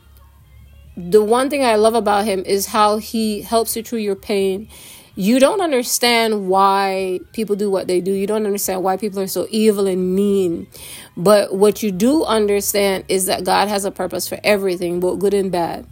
the 0.95 1.23
one 1.23 1.49
thing 1.49 1.63
i 1.63 1.75
love 1.75 1.95
about 1.95 2.25
him 2.25 2.43
is 2.45 2.67
how 2.67 2.97
he 2.97 3.41
helps 3.41 3.75
you 3.75 3.83
through 3.83 3.99
your 3.99 4.15
pain. 4.15 4.67
You 5.15 5.39
don't 5.39 5.61
understand 5.61 6.47
why 6.47 7.19
people 7.33 7.55
do 7.55 7.69
what 7.69 7.85
they 7.85 8.01
do. 8.01 8.11
You 8.11 8.25
don't 8.25 8.47
understand 8.47 8.83
why 8.83 8.97
people 8.97 9.19
are 9.19 9.27
so 9.27 9.45
evil 9.51 9.85
and 9.85 10.15
mean. 10.15 10.65
But 11.15 11.53
what 11.53 11.83
you 11.83 11.91
do 11.91 12.23
understand 12.23 13.05
is 13.07 13.27
that 13.27 13.43
god 13.43 13.67
has 13.67 13.85
a 13.85 13.91
purpose 13.91 14.27
for 14.27 14.39
everything 14.43 14.99
both 14.99 15.19
good 15.19 15.33
and 15.33 15.51
bad 15.51 15.87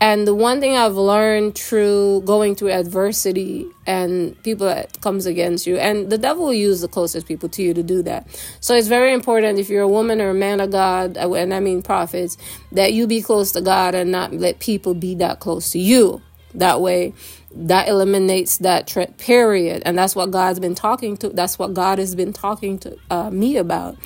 and 0.00 0.26
the 0.26 0.34
one 0.34 0.60
thing 0.60 0.76
I've 0.76 0.96
learned 0.96 1.56
through 1.56 2.22
going 2.22 2.54
through 2.54 2.70
adversity 2.70 3.66
and 3.86 4.40
people 4.42 4.66
that 4.66 4.98
comes 5.02 5.26
against 5.26 5.66
you, 5.66 5.76
and 5.76 6.08
the 6.08 6.16
devil 6.16 6.46
will 6.46 6.54
use 6.54 6.80
the 6.80 6.88
closest 6.88 7.26
people 7.26 7.50
to 7.50 7.62
you 7.62 7.74
to 7.74 7.82
do 7.82 8.02
that. 8.04 8.26
So 8.60 8.74
it's 8.74 8.88
very 8.88 9.12
important 9.12 9.58
if 9.58 9.68
you're 9.68 9.82
a 9.82 9.88
woman 9.88 10.22
or 10.22 10.30
a 10.30 10.34
man 10.34 10.60
of 10.60 10.70
God, 10.70 11.18
and 11.18 11.52
I 11.52 11.60
mean 11.60 11.82
prophets, 11.82 12.38
that 12.72 12.94
you 12.94 13.06
be 13.06 13.20
close 13.20 13.52
to 13.52 13.60
God 13.60 13.94
and 13.94 14.10
not 14.10 14.32
let 14.32 14.58
people 14.58 14.94
be 14.94 15.14
that 15.16 15.40
close 15.40 15.70
to 15.72 15.78
you. 15.78 16.22
That 16.54 16.80
way, 16.80 17.12
that 17.52 17.88
eliminates 17.88 18.58
that 18.58 18.88
threat 18.88 19.18
period 19.18 19.82
and 19.84 19.98
that's 19.98 20.14
what 20.14 20.30
god's 20.30 20.60
been 20.60 20.74
talking 20.74 21.16
to 21.16 21.28
that's 21.30 21.58
what 21.58 21.74
god 21.74 21.98
has 21.98 22.14
been 22.14 22.32
talking 22.32 22.78
to 22.78 22.96
uh, 23.10 23.28
me 23.30 23.56
about 23.56 23.96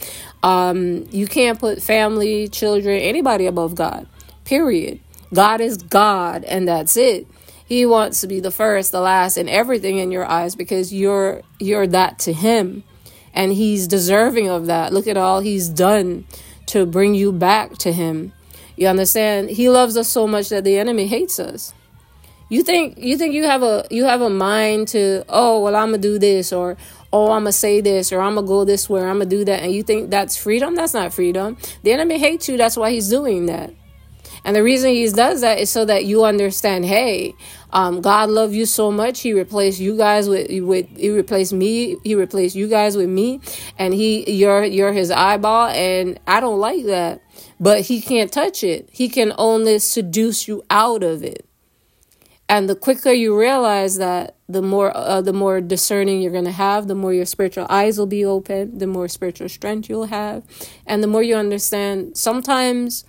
um, 0.42 1.06
you 1.10 1.26
can't 1.26 1.58
put 1.58 1.82
family 1.82 2.48
children 2.48 2.98
anybody 2.98 3.44
above 3.44 3.74
god 3.74 4.06
period 4.44 4.98
God 5.34 5.60
is 5.60 5.76
God 5.76 6.44
and 6.44 6.66
that's 6.66 6.96
it. 6.96 7.26
He 7.66 7.86
wants 7.86 8.20
to 8.20 8.26
be 8.26 8.40
the 8.40 8.50
first, 8.50 8.92
the 8.92 9.00
last, 9.00 9.36
and 9.36 9.48
everything 9.48 9.98
in 9.98 10.12
your 10.12 10.26
eyes 10.26 10.54
because 10.54 10.92
you're 10.92 11.42
you're 11.58 11.86
that 11.88 12.18
to 12.20 12.32
him. 12.32 12.84
And 13.32 13.52
he's 13.52 13.88
deserving 13.88 14.48
of 14.48 14.66
that. 14.66 14.92
Look 14.92 15.06
at 15.08 15.16
all 15.16 15.40
he's 15.40 15.68
done 15.68 16.24
to 16.66 16.86
bring 16.86 17.14
you 17.14 17.32
back 17.32 17.76
to 17.78 17.92
him. 17.92 18.32
You 18.76 18.88
understand? 18.88 19.50
He 19.50 19.68
loves 19.68 19.96
us 19.96 20.08
so 20.08 20.26
much 20.26 20.50
that 20.50 20.64
the 20.64 20.78
enemy 20.78 21.06
hates 21.06 21.38
us. 21.38 21.72
You 22.48 22.62
think 22.62 22.98
you 22.98 23.16
think 23.16 23.34
you 23.34 23.44
have 23.44 23.62
a 23.62 23.86
you 23.90 24.04
have 24.04 24.20
a 24.20 24.30
mind 24.30 24.88
to 24.88 25.24
oh 25.28 25.60
well 25.60 25.74
I'm 25.74 25.88
gonna 25.88 25.98
do 25.98 26.18
this 26.18 26.52
or 26.52 26.76
oh 27.12 27.32
I'm 27.32 27.42
gonna 27.42 27.52
say 27.52 27.80
this 27.80 28.12
or 28.12 28.20
I'm 28.20 28.34
gonna 28.34 28.46
go 28.46 28.64
this 28.64 28.88
way 28.88 29.00
or 29.00 29.08
I'm 29.08 29.16
gonna 29.18 29.30
do 29.30 29.44
that 29.46 29.62
and 29.62 29.72
you 29.72 29.82
think 29.82 30.10
that's 30.10 30.36
freedom? 30.36 30.74
That's 30.74 30.94
not 30.94 31.14
freedom. 31.14 31.56
The 31.82 31.92
enemy 31.92 32.18
hates 32.18 32.48
you. 32.48 32.56
That's 32.58 32.76
why 32.76 32.90
he's 32.90 33.08
doing 33.08 33.46
that. 33.46 33.72
And 34.44 34.54
the 34.54 34.62
reason 34.62 34.90
he 34.90 35.08
does 35.10 35.40
that 35.40 35.58
is 35.58 35.70
so 35.70 35.84
that 35.86 36.04
you 36.04 36.24
understand, 36.24 36.84
hey, 36.84 37.34
um, 37.72 38.02
God 38.02 38.28
loved 38.28 38.54
you 38.54 38.66
so 38.66 38.92
much, 38.92 39.20
he 39.20 39.32
replaced 39.32 39.80
you 39.80 39.96
guys 39.96 40.28
with 40.28 40.48
with 40.62 40.86
he 40.96 41.10
replaced 41.10 41.52
me, 41.52 41.96
he 42.04 42.14
replaced 42.14 42.54
you 42.54 42.68
guys 42.68 42.96
with 42.96 43.08
me, 43.08 43.40
and 43.78 43.94
he 43.94 44.30
you're 44.30 44.64
you're 44.64 44.92
his 44.92 45.10
eyeball, 45.10 45.68
and 45.68 46.20
I 46.26 46.40
don't 46.40 46.60
like 46.60 46.84
that. 46.84 47.22
But 47.58 47.82
he 47.82 48.00
can't 48.00 48.30
touch 48.30 48.62
it. 48.62 48.88
He 48.92 49.08
can 49.08 49.32
only 49.38 49.78
seduce 49.78 50.46
you 50.46 50.62
out 50.70 51.02
of 51.02 51.24
it. 51.24 51.46
And 52.48 52.68
the 52.68 52.74
quicker 52.76 53.10
you 53.10 53.38
realize 53.38 53.96
that, 53.96 54.36
the 54.48 54.60
more 54.60 54.94
uh, 54.94 55.22
the 55.22 55.32
more 55.32 55.62
discerning 55.62 56.20
you're 56.20 56.30
going 56.30 56.44
to 56.44 56.52
have, 56.52 56.86
the 56.86 56.94
more 56.94 57.14
your 57.14 57.24
spiritual 57.24 57.66
eyes 57.70 57.98
will 57.98 58.06
be 58.06 58.24
open, 58.24 58.76
the 58.76 58.86
more 58.86 59.08
spiritual 59.08 59.48
strength 59.48 59.88
you'll 59.88 60.06
have, 60.06 60.44
and 60.86 61.02
the 61.02 61.06
more 61.06 61.22
you 61.22 61.34
understand 61.34 62.16
sometimes 62.16 63.04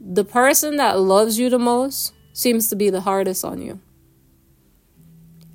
the 0.00 0.24
person 0.24 0.76
that 0.76 0.98
loves 0.98 1.38
you 1.38 1.50
the 1.50 1.58
most 1.58 2.12
seems 2.32 2.68
to 2.70 2.76
be 2.76 2.90
the 2.90 3.00
hardest 3.00 3.44
on 3.44 3.60
you. 3.60 3.80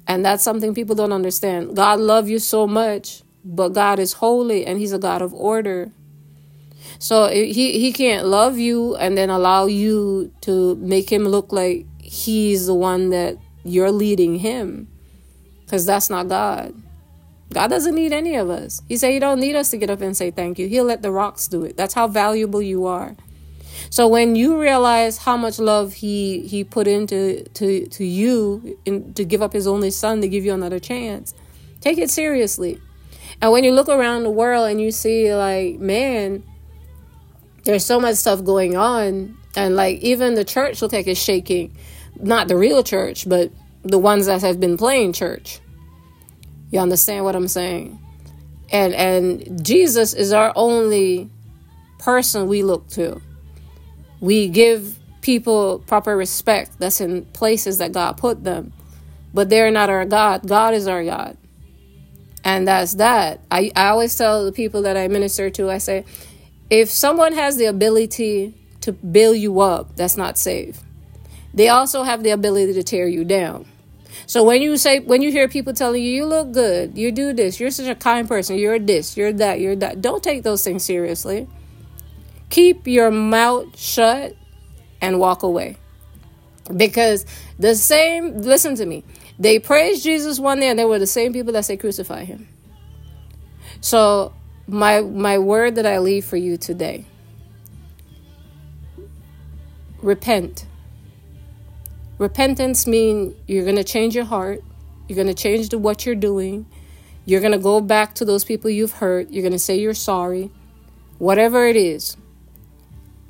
And 0.07 0.25
that's 0.25 0.43
something 0.43 0.73
people 0.73 0.95
don't 0.95 1.13
understand. 1.13 1.75
God 1.75 1.99
loves 1.99 2.29
you 2.29 2.39
so 2.39 2.67
much, 2.67 3.23
but 3.45 3.69
God 3.69 3.99
is 3.99 4.13
holy 4.13 4.65
and 4.65 4.79
He's 4.79 4.91
a 4.91 4.99
God 4.99 5.21
of 5.21 5.33
order. 5.33 5.91
So 6.99 7.27
he, 7.29 7.79
he 7.79 7.91
can't 7.91 8.27
love 8.27 8.57
you 8.57 8.95
and 8.95 9.17
then 9.17 9.29
allow 9.29 9.65
you 9.65 10.33
to 10.41 10.75
make 10.75 11.11
Him 11.11 11.23
look 11.23 11.51
like 11.53 11.85
He's 11.99 12.67
the 12.67 12.73
one 12.73 13.09
that 13.09 13.37
you're 13.63 13.91
leading 13.91 14.39
Him. 14.39 14.89
Because 15.61 15.85
that's 15.85 16.09
not 16.09 16.27
God. 16.27 16.75
God 17.53 17.67
doesn't 17.67 17.95
need 17.95 18.11
any 18.11 18.35
of 18.35 18.49
us. 18.49 18.81
He 18.89 18.97
said 18.97 19.11
He 19.11 19.19
don't 19.19 19.39
need 19.39 19.55
us 19.55 19.69
to 19.71 19.77
get 19.77 19.89
up 19.89 20.01
and 20.01 20.17
say 20.17 20.31
thank 20.31 20.59
you. 20.59 20.67
He'll 20.67 20.83
let 20.83 21.01
the 21.01 21.11
rocks 21.11 21.47
do 21.47 21.63
it. 21.63 21.77
That's 21.77 21.93
how 21.93 22.07
valuable 22.07 22.61
you 22.61 22.85
are. 22.85 23.15
So 23.89 24.07
when 24.07 24.35
you 24.35 24.59
realize 24.59 25.17
how 25.17 25.37
much 25.37 25.59
love 25.59 25.93
he 25.93 26.41
he 26.47 26.63
put 26.63 26.87
into 26.87 27.43
to 27.43 27.87
to 27.87 28.03
you 28.03 28.77
in, 28.85 29.13
to 29.13 29.23
give 29.23 29.41
up 29.41 29.53
his 29.53 29.67
only 29.67 29.91
son 29.91 30.21
to 30.21 30.27
give 30.27 30.45
you 30.45 30.53
another 30.53 30.79
chance, 30.79 31.33
take 31.81 31.97
it 31.97 32.09
seriously. 32.09 32.79
And 33.41 33.51
when 33.51 33.63
you 33.63 33.71
look 33.71 33.89
around 33.89 34.23
the 34.23 34.29
world 34.29 34.69
and 34.69 34.79
you 34.79 34.91
see 34.91 35.33
like, 35.33 35.79
man, 35.79 36.43
there's 37.63 37.85
so 37.85 37.99
much 37.99 38.15
stuff 38.15 38.43
going 38.43 38.75
on 38.77 39.37
and 39.55 39.75
like 39.75 39.99
even 39.99 40.35
the 40.35 40.45
church 40.45 40.81
look 40.81 40.93
like 40.93 41.07
it's 41.07 41.21
shaking. 41.21 41.75
Not 42.19 42.47
the 42.47 42.55
real 42.55 42.83
church, 42.83 43.27
but 43.27 43.51
the 43.83 43.99
ones 43.99 44.27
that 44.27 44.41
have 44.41 44.59
been 44.59 44.77
playing 44.77 45.13
church. 45.13 45.59
You 46.71 46.79
understand 46.79 47.25
what 47.25 47.35
I'm 47.35 47.47
saying? 47.47 47.99
And 48.71 48.93
and 48.93 49.63
Jesus 49.63 50.13
is 50.13 50.31
our 50.31 50.51
only 50.55 51.29
person 51.99 52.47
we 52.47 52.63
look 52.63 52.87
to 52.89 53.21
we 54.23 54.47
give 54.47 54.97
people 55.19 55.79
proper 55.79 56.15
respect 56.15 56.79
that's 56.79 57.01
in 57.01 57.25
places 57.25 57.79
that 57.79 57.91
God 57.91 58.15
put 58.15 58.45
them, 58.45 58.71
but 59.33 59.49
they're 59.49 59.69
not 59.69 59.89
our 59.89 60.05
God. 60.05 60.47
God 60.47 60.73
is 60.73 60.87
our 60.87 61.03
God. 61.03 61.35
And 62.45 62.65
that's 62.65 62.93
that. 62.95 63.41
I, 63.51 63.69
I 63.75 63.89
always 63.89 64.15
tell 64.15 64.45
the 64.45 64.53
people 64.53 64.83
that 64.83 64.95
I 64.95 65.09
minister 65.09 65.49
to, 65.49 65.69
I 65.69 65.77
say, 65.77 66.05
if 66.69 66.89
someone 66.89 67.33
has 67.33 67.57
the 67.57 67.65
ability 67.65 68.53
to 68.79 68.93
build 68.93 69.39
you 69.39 69.59
up, 69.59 69.97
that's 69.97 70.15
not 70.15 70.37
safe. 70.37 70.79
They 71.53 71.67
also 71.67 72.03
have 72.03 72.23
the 72.23 72.29
ability 72.29 72.71
to 72.75 72.83
tear 72.83 73.09
you 73.09 73.25
down. 73.25 73.65
So 74.25 74.45
when 74.45 74.61
you 74.61 74.77
say 74.77 74.99
when 75.01 75.21
you 75.21 75.31
hear 75.31 75.49
people 75.49 75.73
telling 75.73 76.01
you 76.01 76.09
you 76.09 76.25
look 76.25 76.53
good, 76.53 76.97
you 76.97 77.11
do 77.11 77.33
this, 77.33 77.59
you're 77.59 77.71
such 77.71 77.87
a 77.87 77.95
kind 77.95 78.25
person, 78.25 78.57
you're 78.57 78.79
this, 78.79 79.17
you're 79.17 79.33
that, 79.33 79.59
you're 79.59 79.75
that, 79.75 80.01
don't 80.01 80.23
take 80.23 80.43
those 80.43 80.63
things 80.63 80.85
seriously. 80.85 81.49
Keep 82.53 82.85
your 82.85 83.09
mouth 83.09 83.75
shut 83.79 84.37
and 85.01 85.19
walk 85.19 85.41
away. 85.41 85.75
Because 86.77 87.25
the 87.57 87.73
same, 87.73 88.41
listen 88.41 88.75
to 88.75 88.85
me, 88.85 89.03
they 89.39 89.57
praised 89.57 90.03
Jesus 90.03 90.39
one 90.39 90.59
day 90.59 90.69
and 90.69 90.77
they 90.77 90.85
were 90.85 90.99
the 90.99 91.07
same 91.07 91.33
people 91.33 91.51
that 91.53 91.65
say 91.65 91.77
crucify 91.77 92.25
him. 92.25 92.47
So, 93.81 94.33
my 94.67 95.01
my 95.01 95.39
word 95.39 95.73
that 95.75 95.87
I 95.87 95.97
leave 95.97 96.25
for 96.25 96.37
you 96.37 96.57
today 96.57 97.05
repent. 100.03 100.67
Repentance 102.19 102.85
means 102.85 103.33
you're 103.47 103.63
going 103.63 103.77
to 103.77 103.83
change 103.83 104.13
your 104.13 104.25
heart. 104.25 104.63
You're 105.07 105.15
going 105.15 105.27
to 105.27 105.33
change 105.33 105.69
the, 105.69 105.79
what 105.79 106.05
you're 106.05 106.13
doing. 106.13 106.67
You're 107.25 107.41
going 107.41 107.53
to 107.53 107.57
go 107.57 107.81
back 107.81 108.13
to 108.15 108.25
those 108.25 108.45
people 108.45 108.69
you've 108.69 108.91
hurt. 108.91 109.31
You're 109.31 109.41
going 109.41 109.53
to 109.53 109.57
say 109.59 109.79
you're 109.79 109.95
sorry. 109.95 110.51
Whatever 111.17 111.65
it 111.65 111.75
is 111.75 112.15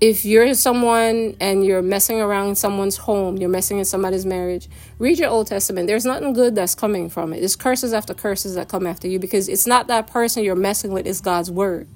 if 0.03 0.25
you're 0.25 0.53
someone 0.53 1.33
and 1.39 1.65
you're 1.65 1.81
messing 1.81 2.19
around 2.19 2.49
in 2.49 2.55
someone's 2.55 2.97
home, 2.97 3.37
you're 3.37 3.47
messing 3.47 3.79
in 3.79 3.85
somebody's 3.85 4.25
marriage, 4.25 4.67
read 4.99 5.17
your 5.17 5.29
Old 5.29 5.47
Testament. 5.47 5.87
There's 5.87 6.03
nothing 6.03 6.33
good 6.33 6.55
that's 6.55 6.75
coming 6.75 7.09
from 7.09 7.31
it. 7.31 7.41
It's 7.41 7.55
curses 7.55 7.93
after 7.93 8.13
curses 8.13 8.55
that 8.55 8.67
come 8.67 8.85
after 8.85 9.07
you 9.07 9.17
because 9.17 9.47
it's 9.47 9.65
not 9.65 9.87
that 9.87 10.07
person 10.07 10.43
you're 10.43 10.57
messing 10.57 10.91
with, 10.91 11.07
it's 11.07 11.21
God's 11.21 11.49
word. 11.49 11.87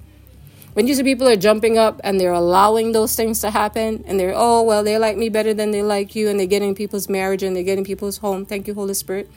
When 0.72 0.86
you 0.86 0.94
see 0.94 1.02
people 1.02 1.28
are 1.28 1.36
jumping 1.36 1.76
up 1.76 2.00
and 2.02 2.18
they're 2.18 2.32
allowing 2.32 2.92
those 2.92 3.14
things 3.14 3.40
to 3.42 3.50
happen 3.50 4.02
and 4.06 4.18
they're, 4.18 4.32
oh, 4.34 4.62
well, 4.62 4.82
they 4.82 4.96
like 4.96 5.18
me 5.18 5.28
better 5.28 5.52
than 5.52 5.70
they 5.70 5.82
like 5.82 6.16
you 6.16 6.30
and 6.30 6.40
they're 6.40 6.46
getting 6.46 6.74
people's 6.74 7.10
marriage 7.10 7.42
and 7.42 7.54
they're 7.54 7.62
getting 7.62 7.84
people's 7.84 8.16
home. 8.16 8.46
Thank 8.46 8.66
you, 8.66 8.72
Holy 8.72 8.94
Spirit. 8.94 9.30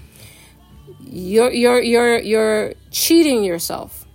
You're, 1.02 1.52
you're, 1.52 1.82
you're, 1.82 2.20
you're 2.20 2.74
cheating 2.90 3.44
yourself 3.44 4.06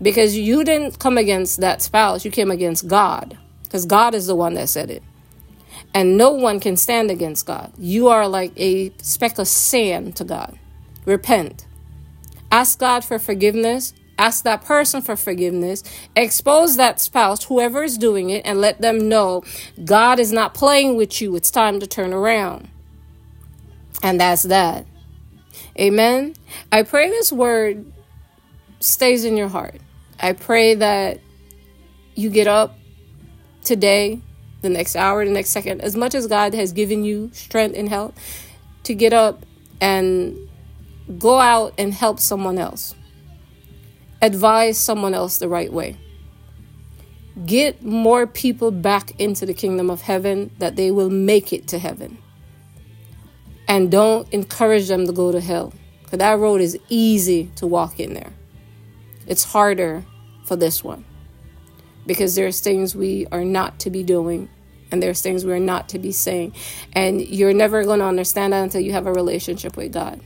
because 0.00 0.36
you 0.36 0.64
didn't 0.64 0.98
come 0.98 1.16
against 1.16 1.60
that 1.60 1.80
spouse, 1.80 2.24
you 2.24 2.32
came 2.32 2.50
against 2.50 2.88
God 2.88 3.38
because 3.72 3.86
God 3.86 4.14
is 4.14 4.26
the 4.26 4.36
one 4.36 4.52
that 4.54 4.68
said 4.68 4.90
it. 4.90 5.02
And 5.94 6.18
no 6.18 6.30
one 6.30 6.60
can 6.60 6.76
stand 6.76 7.10
against 7.10 7.46
God. 7.46 7.72
You 7.78 8.08
are 8.08 8.28
like 8.28 8.52
a 8.58 8.92
speck 8.98 9.38
of 9.38 9.48
sand 9.48 10.14
to 10.16 10.24
God. 10.24 10.58
Repent. 11.06 11.66
Ask 12.50 12.78
God 12.78 13.02
for 13.02 13.18
forgiveness. 13.18 13.94
Ask 14.18 14.44
that 14.44 14.62
person 14.62 15.00
for 15.00 15.16
forgiveness. 15.16 15.82
Expose 16.14 16.76
that 16.76 17.00
spouse, 17.00 17.44
whoever 17.44 17.82
is 17.82 17.96
doing 17.96 18.28
it, 18.28 18.44
and 18.44 18.60
let 18.60 18.82
them 18.82 19.08
know 19.08 19.42
God 19.82 20.20
is 20.20 20.32
not 20.32 20.52
playing 20.52 20.96
with 20.96 21.22
you. 21.22 21.34
It's 21.34 21.50
time 21.50 21.80
to 21.80 21.86
turn 21.86 22.12
around. 22.12 22.68
And 24.02 24.20
that's 24.20 24.42
that. 24.42 24.84
Amen. 25.80 26.34
I 26.70 26.82
pray 26.82 27.08
this 27.08 27.32
word 27.32 27.90
stays 28.80 29.24
in 29.24 29.38
your 29.38 29.48
heart. 29.48 29.80
I 30.20 30.34
pray 30.34 30.74
that 30.74 31.20
you 32.14 32.28
get 32.28 32.46
up 32.46 32.76
today, 33.64 34.20
the 34.60 34.68
next 34.68 34.96
hour, 34.96 35.24
the 35.24 35.30
next 35.30 35.50
second, 35.50 35.80
as 35.80 35.96
much 35.96 36.14
as 36.14 36.26
God 36.26 36.54
has 36.54 36.72
given 36.72 37.04
you 37.04 37.30
strength 37.32 37.76
and 37.76 37.88
health 37.88 38.14
to 38.84 38.94
get 38.94 39.12
up 39.12 39.44
and 39.80 40.36
go 41.18 41.38
out 41.38 41.74
and 41.78 41.92
help 41.92 42.20
someone 42.20 42.58
else. 42.58 42.94
Advise 44.20 44.78
someone 44.78 45.14
else 45.14 45.38
the 45.38 45.48
right 45.48 45.72
way. 45.72 45.96
Get 47.44 47.82
more 47.82 48.26
people 48.26 48.70
back 48.70 49.18
into 49.20 49.46
the 49.46 49.54
kingdom 49.54 49.90
of 49.90 50.02
heaven 50.02 50.50
that 50.58 50.76
they 50.76 50.90
will 50.90 51.10
make 51.10 51.52
it 51.52 51.66
to 51.68 51.78
heaven. 51.78 52.18
And 53.66 53.90
don't 53.90 54.28
encourage 54.32 54.88
them 54.88 55.06
to 55.06 55.12
go 55.12 55.32
to 55.32 55.40
hell. 55.40 55.72
Because 56.02 56.18
that 56.18 56.38
road 56.38 56.60
is 56.60 56.78
easy 56.88 57.50
to 57.56 57.66
walk 57.66 57.98
in 57.98 58.12
there. 58.14 58.32
It's 59.26 59.44
harder 59.44 60.04
for 60.44 60.56
this 60.56 60.84
one 60.84 61.04
because 62.06 62.34
there's 62.34 62.60
things 62.60 62.94
we 62.94 63.26
are 63.32 63.44
not 63.44 63.78
to 63.80 63.90
be 63.90 64.02
doing 64.02 64.48
and 64.90 65.02
there's 65.02 65.22
things 65.22 65.44
we're 65.44 65.58
not 65.58 65.88
to 65.90 65.98
be 65.98 66.12
saying. 66.12 66.54
And 66.92 67.20
you're 67.20 67.54
never 67.54 67.84
going 67.84 68.00
to 68.00 68.04
understand 68.04 68.52
that 68.52 68.62
until 68.62 68.82
you 68.82 68.92
have 68.92 69.06
a 69.06 69.12
relationship 69.12 69.76
with 69.76 69.92
God. 69.92 70.20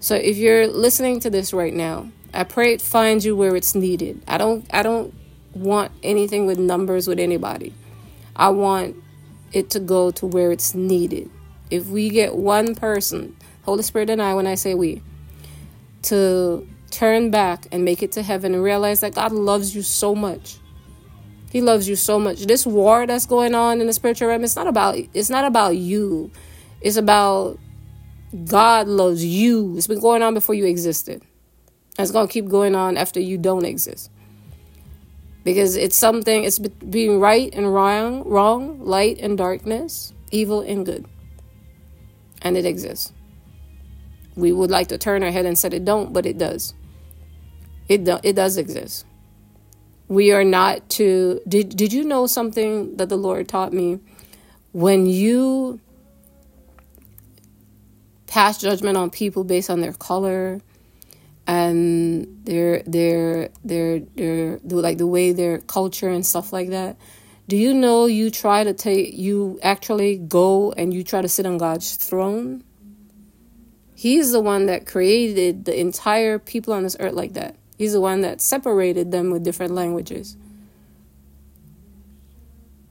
So 0.00 0.14
if 0.16 0.36
you're 0.36 0.66
listening 0.66 1.20
to 1.20 1.30
this 1.30 1.52
right 1.52 1.72
now, 1.72 2.10
I 2.34 2.44
pray 2.44 2.74
it 2.74 2.82
finds 2.82 3.24
you 3.24 3.34
where 3.34 3.56
it's 3.56 3.74
needed. 3.74 4.22
I 4.28 4.36
don't 4.36 4.66
I 4.72 4.82
don't 4.82 5.14
want 5.54 5.92
anything 6.02 6.46
with 6.46 6.58
numbers 6.58 7.08
with 7.08 7.18
anybody. 7.18 7.72
I 8.34 8.50
want 8.50 8.96
it 9.52 9.70
to 9.70 9.80
go 9.80 10.10
to 10.12 10.26
where 10.26 10.52
it's 10.52 10.74
needed. 10.74 11.30
If 11.70 11.86
we 11.86 12.10
get 12.10 12.36
one 12.36 12.74
person, 12.74 13.36
Holy 13.62 13.82
Spirit 13.82 14.10
and 14.10 14.20
I 14.20 14.34
when 14.34 14.46
I 14.46 14.54
say 14.54 14.74
we, 14.74 15.02
to 16.02 16.68
turn 16.96 17.30
back 17.30 17.66
and 17.72 17.84
make 17.84 18.02
it 18.02 18.12
to 18.12 18.22
heaven 18.22 18.54
and 18.54 18.62
realize 18.62 19.00
that 19.00 19.14
God 19.14 19.32
loves 19.32 19.74
you 19.76 19.82
so 19.82 20.14
much. 20.14 20.58
He 21.50 21.60
loves 21.60 21.88
you 21.88 21.96
so 21.96 22.18
much. 22.18 22.46
This 22.46 22.66
war 22.66 23.06
that's 23.06 23.26
going 23.26 23.54
on 23.54 23.80
in 23.80 23.86
the 23.86 23.92
spiritual 23.92 24.28
realm, 24.28 24.44
it's 24.44 24.56
not 24.56 24.66
about 24.66 24.96
it's 25.14 25.30
not 25.30 25.44
about 25.44 25.76
you. 25.76 26.30
It's 26.80 26.96
about 26.96 27.58
God 28.44 28.88
loves 28.88 29.24
you. 29.24 29.76
It's 29.76 29.86
been 29.86 30.00
going 30.00 30.22
on 30.22 30.34
before 30.34 30.54
you 30.54 30.66
existed. 30.66 31.22
And 31.96 32.04
it's 32.04 32.10
going 32.10 32.26
to 32.26 32.32
keep 32.32 32.48
going 32.48 32.74
on 32.74 32.96
after 32.96 33.20
you 33.20 33.38
don't 33.38 33.64
exist. 33.64 34.10
because 35.46 35.76
it's 35.76 35.96
something 35.96 36.42
it's 36.42 36.58
being 36.58 37.20
right 37.20 37.54
and 37.54 37.72
wrong 37.72 38.24
wrong 38.28 38.84
light 38.84 39.16
and 39.20 39.38
darkness 39.38 40.12
evil 40.32 40.60
and 40.60 40.84
good 40.84 41.06
and 42.42 42.56
it 42.56 42.66
exists 42.66 43.12
we 44.34 44.50
would 44.52 44.72
like 44.72 44.88
to 44.88 44.98
turn 44.98 45.22
our 45.22 45.30
head 45.30 45.46
and 45.46 45.56
say 45.56 45.68
it 45.68 45.84
don't 45.84 46.12
but 46.12 46.26
it 46.26 46.36
does 46.36 46.74
it, 47.88 48.04
do, 48.04 48.18
it 48.22 48.34
does 48.34 48.56
exist. 48.56 49.04
We 50.08 50.32
are 50.32 50.44
not 50.44 50.88
to 50.90 51.40
did, 51.48 51.76
did 51.76 51.92
you 51.92 52.04
know 52.04 52.26
something 52.26 52.96
that 52.96 53.08
the 53.08 53.16
lord 53.16 53.48
taught 53.48 53.72
me? 53.72 53.98
When 54.72 55.06
you 55.06 55.80
pass 58.26 58.60
judgment 58.60 58.96
on 58.96 59.10
people 59.10 59.44
based 59.44 59.70
on 59.70 59.80
their 59.80 59.92
color 59.92 60.60
and 61.46 62.44
their 62.44 62.82
their 62.82 63.50
their 63.64 64.00
their 64.00 64.60
like 64.62 64.98
the 64.98 65.06
way 65.06 65.32
their 65.32 65.58
culture 65.58 66.08
and 66.08 66.26
stuff 66.26 66.52
like 66.52 66.70
that 66.70 66.96
do 67.48 67.56
you 67.56 67.72
know 67.72 68.06
you 68.06 68.30
try 68.30 68.64
to 68.64 68.72
take 68.72 69.14
you 69.14 69.60
actually 69.62 70.16
go 70.16 70.72
and 70.72 70.92
you 70.92 71.04
try 71.04 71.22
to 71.22 71.28
sit 71.28 71.46
on 71.46 71.58
God's 71.58 71.94
throne? 71.94 72.64
He's 73.94 74.32
the 74.32 74.40
one 74.40 74.66
that 74.66 74.84
created 74.84 75.64
the 75.64 75.78
entire 75.78 76.40
people 76.40 76.74
on 76.74 76.82
this 76.82 76.96
earth 76.98 77.14
like 77.14 77.34
that 77.34 77.54
he's 77.76 77.92
the 77.92 78.00
one 78.00 78.20
that 78.20 78.40
separated 78.40 79.10
them 79.12 79.30
with 79.30 79.44
different 79.44 79.74
languages 79.74 80.36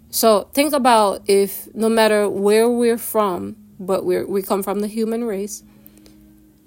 so 0.09 0.49
think 0.53 0.73
about 0.73 1.21
if 1.27 1.73
no 1.75 1.89
matter 1.89 2.29
where 2.29 2.69
we're 2.69 2.97
from 2.97 3.55
but 3.79 4.05
we 4.05 4.23
we 4.23 4.41
come 4.41 4.63
from 4.63 4.79
the 4.79 4.87
human 4.87 5.25
race 5.25 5.63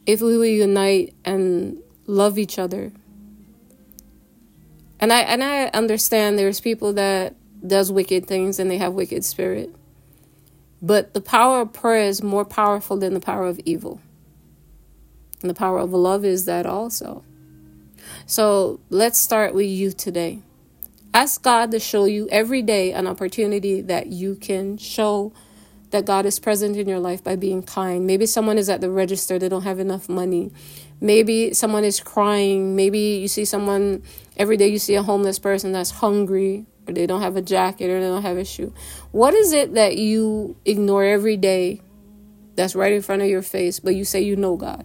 if 0.09 0.23
we 0.23 0.39
will 0.39 0.47
unite 0.47 1.15
and 1.27 1.83
love 2.07 2.39
each 2.39 2.59
other. 2.59 2.91
And 4.99 5.13
I 5.13 5.21
and 5.21 5.45
I 5.45 5.67
understand 5.67 6.39
there's 6.39 6.61
people 6.61 6.95
that 6.95 7.37
does 7.65 7.93
wicked 7.93 8.27
things 8.27 8.59
and 8.59 8.71
they 8.71 8.79
have 8.79 8.95
wicked 8.95 9.23
spirit. 9.25 9.73
But 10.81 11.13
the 11.13 11.21
power 11.21 11.61
of 11.61 11.75
prayer 11.75 12.05
is 12.05 12.23
more 12.23 12.47
powerful 12.47 12.97
than 12.97 13.13
the 13.13 13.21
power 13.21 13.47
of 13.47 13.61
evil. 13.67 14.01
And 15.43 15.51
the 15.51 15.55
power 15.55 15.79
of 15.79 15.93
love 15.93 16.25
is 16.25 16.47
that 16.47 16.65
also. 16.65 17.23
So 18.29 18.79
let's 18.91 19.19
start 19.19 19.55
with 19.55 19.69
you 19.69 19.91
today. 19.91 20.43
Ask 21.15 21.43
God 21.43 21.71
to 21.71 21.81
show 21.81 22.05
you 22.05 22.29
every 22.31 22.61
day 22.61 22.93
an 22.93 23.07
opportunity 23.07 23.81
that 23.81 24.09
you 24.09 24.35
can 24.35 24.77
show 24.77 25.33
that 25.93 26.05
God 26.05 26.27
is 26.27 26.39
present 26.39 26.77
in 26.77 26.87
your 26.87 26.99
life 26.99 27.25
by 27.25 27.37
being 27.37 27.63
kind. 27.63 28.07
Maybe 28.07 28.27
someone 28.27 28.59
is 28.59 28.69
at 28.69 28.83
the 28.83 28.91
register, 28.91 29.39
they 29.39 29.49
don't 29.49 29.63
have 29.63 29.79
enough 29.79 30.11
money. 30.11 30.53
Maybe 31.01 31.55
someone 31.55 31.85
is 31.85 32.01
crying. 32.01 32.77
Maybe 32.77 32.99
you 32.99 33.29
see 33.29 33.47
someone 33.47 34.03
every 34.37 34.59
day, 34.59 34.69
you 34.69 34.79
see 34.79 34.95
a 34.97 35.03
homeless 35.03 35.39
person 35.39 35.73
that's 35.73 35.91
hungry, 35.91 36.67
or 36.87 36.93
they 36.93 37.07
don't 37.07 37.23
have 37.23 37.37
a 37.37 37.43
jacket, 37.43 37.89
or 37.89 37.99
they 37.99 38.09
don't 38.09 38.21
have 38.21 38.37
a 38.37 38.45
shoe. 38.45 38.75
What 39.11 39.33
is 39.33 39.55
it 39.55 39.73
that 39.73 39.97
you 39.97 40.55
ignore 40.67 41.03
every 41.03 41.39
day 41.39 41.81
that's 42.57 42.75
right 42.75 42.93
in 42.93 43.01
front 43.01 43.23
of 43.23 43.29
your 43.29 43.41
face, 43.41 43.81
but 43.81 43.95
you 43.95 44.05
say 44.05 44.21
you 44.21 44.37
know 44.37 44.57
God? 44.57 44.85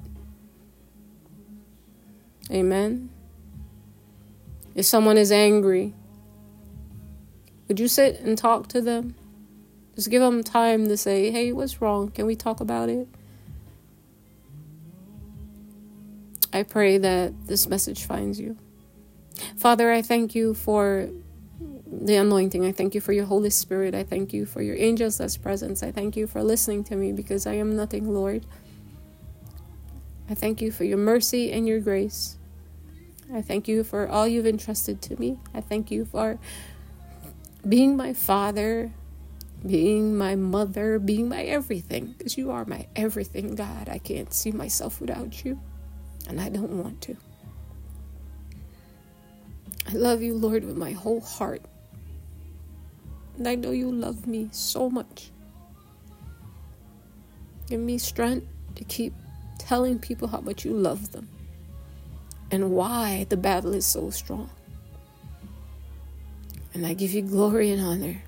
Amen. 2.49 3.09
If 4.75 4.85
someone 4.85 5.17
is 5.17 5.31
angry, 5.31 5.93
would 7.67 7.79
you 7.79 7.87
sit 7.87 8.19
and 8.19 8.37
talk 8.37 8.67
to 8.69 8.81
them? 8.81 9.15
Just 9.95 10.09
give 10.09 10.21
them 10.21 10.43
time 10.43 10.87
to 10.87 10.97
say, 10.97 11.29
hey, 11.31 11.51
what's 11.51 11.81
wrong? 11.81 12.09
Can 12.09 12.25
we 12.25 12.35
talk 12.35 12.59
about 12.59 12.89
it? 12.89 13.07
I 16.51 16.63
pray 16.63 16.97
that 16.97 17.47
this 17.47 17.67
message 17.67 18.05
finds 18.05 18.39
you. 18.39 18.57
Father, 19.57 19.91
I 19.91 20.01
thank 20.01 20.35
you 20.35 20.53
for 20.53 21.09
the 21.91 22.15
anointing. 22.15 22.65
I 22.65 22.71
thank 22.71 22.95
you 22.95 23.01
for 23.01 23.13
your 23.13 23.25
Holy 23.25 23.49
Spirit. 23.49 23.95
I 23.95 24.03
thank 24.03 24.33
you 24.33 24.45
for 24.45 24.61
your 24.61 24.75
angels 24.75 25.17
that's 25.17 25.37
presence. 25.37 25.83
I 25.83 25.91
thank 25.91 26.15
you 26.15 26.27
for 26.27 26.43
listening 26.43 26.83
to 26.85 26.95
me 26.95 27.11
because 27.11 27.47
I 27.47 27.53
am 27.53 27.75
nothing, 27.75 28.13
Lord. 28.13 28.45
I 30.29 30.35
thank 30.35 30.61
you 30.61 30.71
for 30.71 30.83
your 30.83 30.97
mercy 30.97 31.51
and 31.51 31.67
your 31.67 31.79
grace. 31.79 32.37
I 33.33 33.41
thank 33.41 33.67
you 33.67 33.83
for 33.83 34.07
all 34.07 34.27
you've 34.27 34.45
entrusted 34.45 35.01
to 35.03 35.19
me. 35.19 35.39
I 35.55 35.61
thank 35.61 35.89
you 35.89 36.05
for 36.05 36.37
being 37.67 37.97
my 37.97 38.13
father, 38.13 38.91
being 39.65 40.15
my 40.15 40.35
mother, 40.35 40.99
being 40.99 41.29
my 41.29 41.41
everything, 41.43 42.13
because 42.15 42.37
you 42.37 42.51
are 42.51 42.63
my 42.65 42.85
everything, 42.95 43.55
God. 43.55 43.89
I 43.89 43.97
can't 43.97 44.31
see 44.31 44.51
myself 44.51 45.01
without 45.01 45.43
you, 45.43 45.59
and 46.29 46.39
I 46.39 46.49
don't 46.49 46.83
want 46.83 47.01
to. 47.01 47.17
I 49.87 49.93
love 49.93 50.21
you, 50.21 50.35
Lord, 50.35 50.63
with 50.63 50.77
my 50.77 50.91
whole 50.91 51.21
heart. 51.21 51.61
And 53.37 53.47
I 53.47 53.55
know 53.55 53.71
you 53.71 53.91
love 53.91 54.27
me 54.27 54.49
so 54.51 54.91
much. 54.91 55.31
Give 57.67 57.79
me 57.79 57.97
strength 57.97 58.47
to 58.75 58.83
keep 58.83 59.13
telling 59.57 59.97
people 59.97 60.27
how 60.27 60.41
much 60.41 60.65
you 60.65 60.73
love 60.73 61.11
them 61.11 61.27
and 62.53 62.69
why 62.69 63.25
the 63.29 63.35
battle 63.35 63.73
is 63.73 63.83
so 63.83 64.11
strong. 64.11 64.47
And 66.75 66.85
I 66.85 66.93
give 66.93 67.11
you 67.11 67.23
glory 67.23 67.71
and 67.71 67.81
honor. 67.81 68.21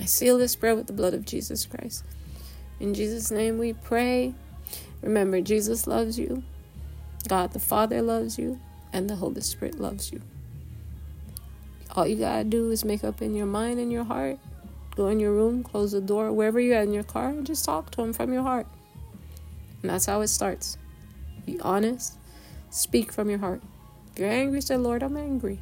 I 0.00 0.04
seal 0.04 0.38
this 0.38 0.54
prayer 0.54 0.76
with 0.76 0.86
the 0.86 0.92
blood 0.92 1.12
of 1.12 1.24
Jesus 1.24 1.66
Christ. 1.66 2.04
In 2.78 2.94
Jesus' 2.94 3.32
name 3.32 3.58
we 3.58 3.72
pray. 3.72 4.32
Remember, 5.02 5.40
Jesus 5.40 5.88
loves 5.88 6.16
you, 6.16 6.44
God 7.26 7.52
the 7.52 7.58
Father 7.58 8.00
loves 8.00 8.38
you, 8.38 8.60
and 8.92 9.10
the 9.10 9.16
Holy 9.16 9.40
Spirit 9.40 9.80
loves 9.80 10.12
you. 10.12 10.22
All 11.96 12.06
you 12.06 12.14
gotta 12.14 12.44
do 12.44 12.70
is 12.70 12.84
make 12.84 13.02
up 13.02 13.22
in 13.22 13.34
your 13.34 13.46
mind 13.46 13.80
and 13.80 13.90
your 13.90 14.04
heart. 14.04 14.38
Go 14.94 15.08
in 15.08 15.18
your 15.18 15.32
room, 15.32 15.64
close 15.64 15.90
the 15.90 16.00
door, 16.00 16.30
wherever 16.30 16.60
you're 16.60 16.76
at 16.76 16.86
in 16.86 16.92
your 16.92 17.02
car, 17.02 17.34
just 17.42 17.64
talk 17.64 17.90
to 17.90 18.02
Him 18.02 18.12
from 18.12 18.32
your 18.32 18.42
heart. 18.42 18.68
And 19.82 19.90
that's 19.90 20.06
how 20.06 20.20
it 20.20 20.28
starts. 20.28 20.78
Be 21.44 21.58
honest, 21.58 22.18
speak 22.74 23.12
from 23.12 23.30
your 23.30 23.38
heart. 23.38 23.62
If 24.12 24.18
you're 24.18 24.28
angry, 24.28 24.60
say, 24.60 24.76
Lord, 24.76 25.02
I'm 25.02 25.16
angry. 25.16 25.60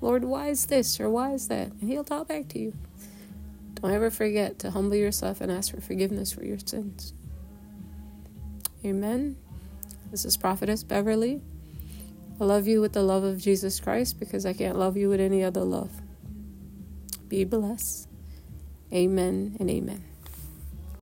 Lord, 0.00 0.24
why 0.24 0.48
is 0.48 0.66
this 0.66 1.00
or 1.00 1.10
why 1.10 1.32
is 1.32 1.48
that? 1.48 1.72
And 1.72 1.90
He'll 1.90 2.04
talk 2.04 2.28
back 2.28 2.48
to 2.48 2.58
you. 2.58 2.74
Don't 3.74 3.92
ever 3.92 4.10
forget 4.10 4.58
to 4.60 4.70
humble 4.70 4.96
yourself 4.96 5.40
and 5.40 5.50
ask 5.50 5.74
for 5.74 5.80
forgiveness 5.80 6.32
for 6.32 6.44
your 6.44 6.58
sins. 6.58 7.12
Amen. 8.84 9.36
This 10.10 10.24
is 10.24 10.36
Prophetess 10.36 10.84
Beverly. 10.84 11.40
I 12.40 12.44
love 12.44 12.66
you 12.66 12.80
with 12.80 12.92
the 12.92 13.02
love 13.02 13.24
of 13.24 13.38
Jesus 13.38 13.80
Christ 13.80 14.18
because 14.18 14.46
I 14.46 14.52
can't 14.52 14.78
love 14.78 14.96
you 14.96 15.08
with 15.08 15.20
any 15.20 15.42
other 15.42 15.62
love. 15.62 15.90
Be 17.28 17.44
blessed. 17.44 18.08
Amen 18.92 19.56
and 19.58 19.70
amen. 19.70 20.11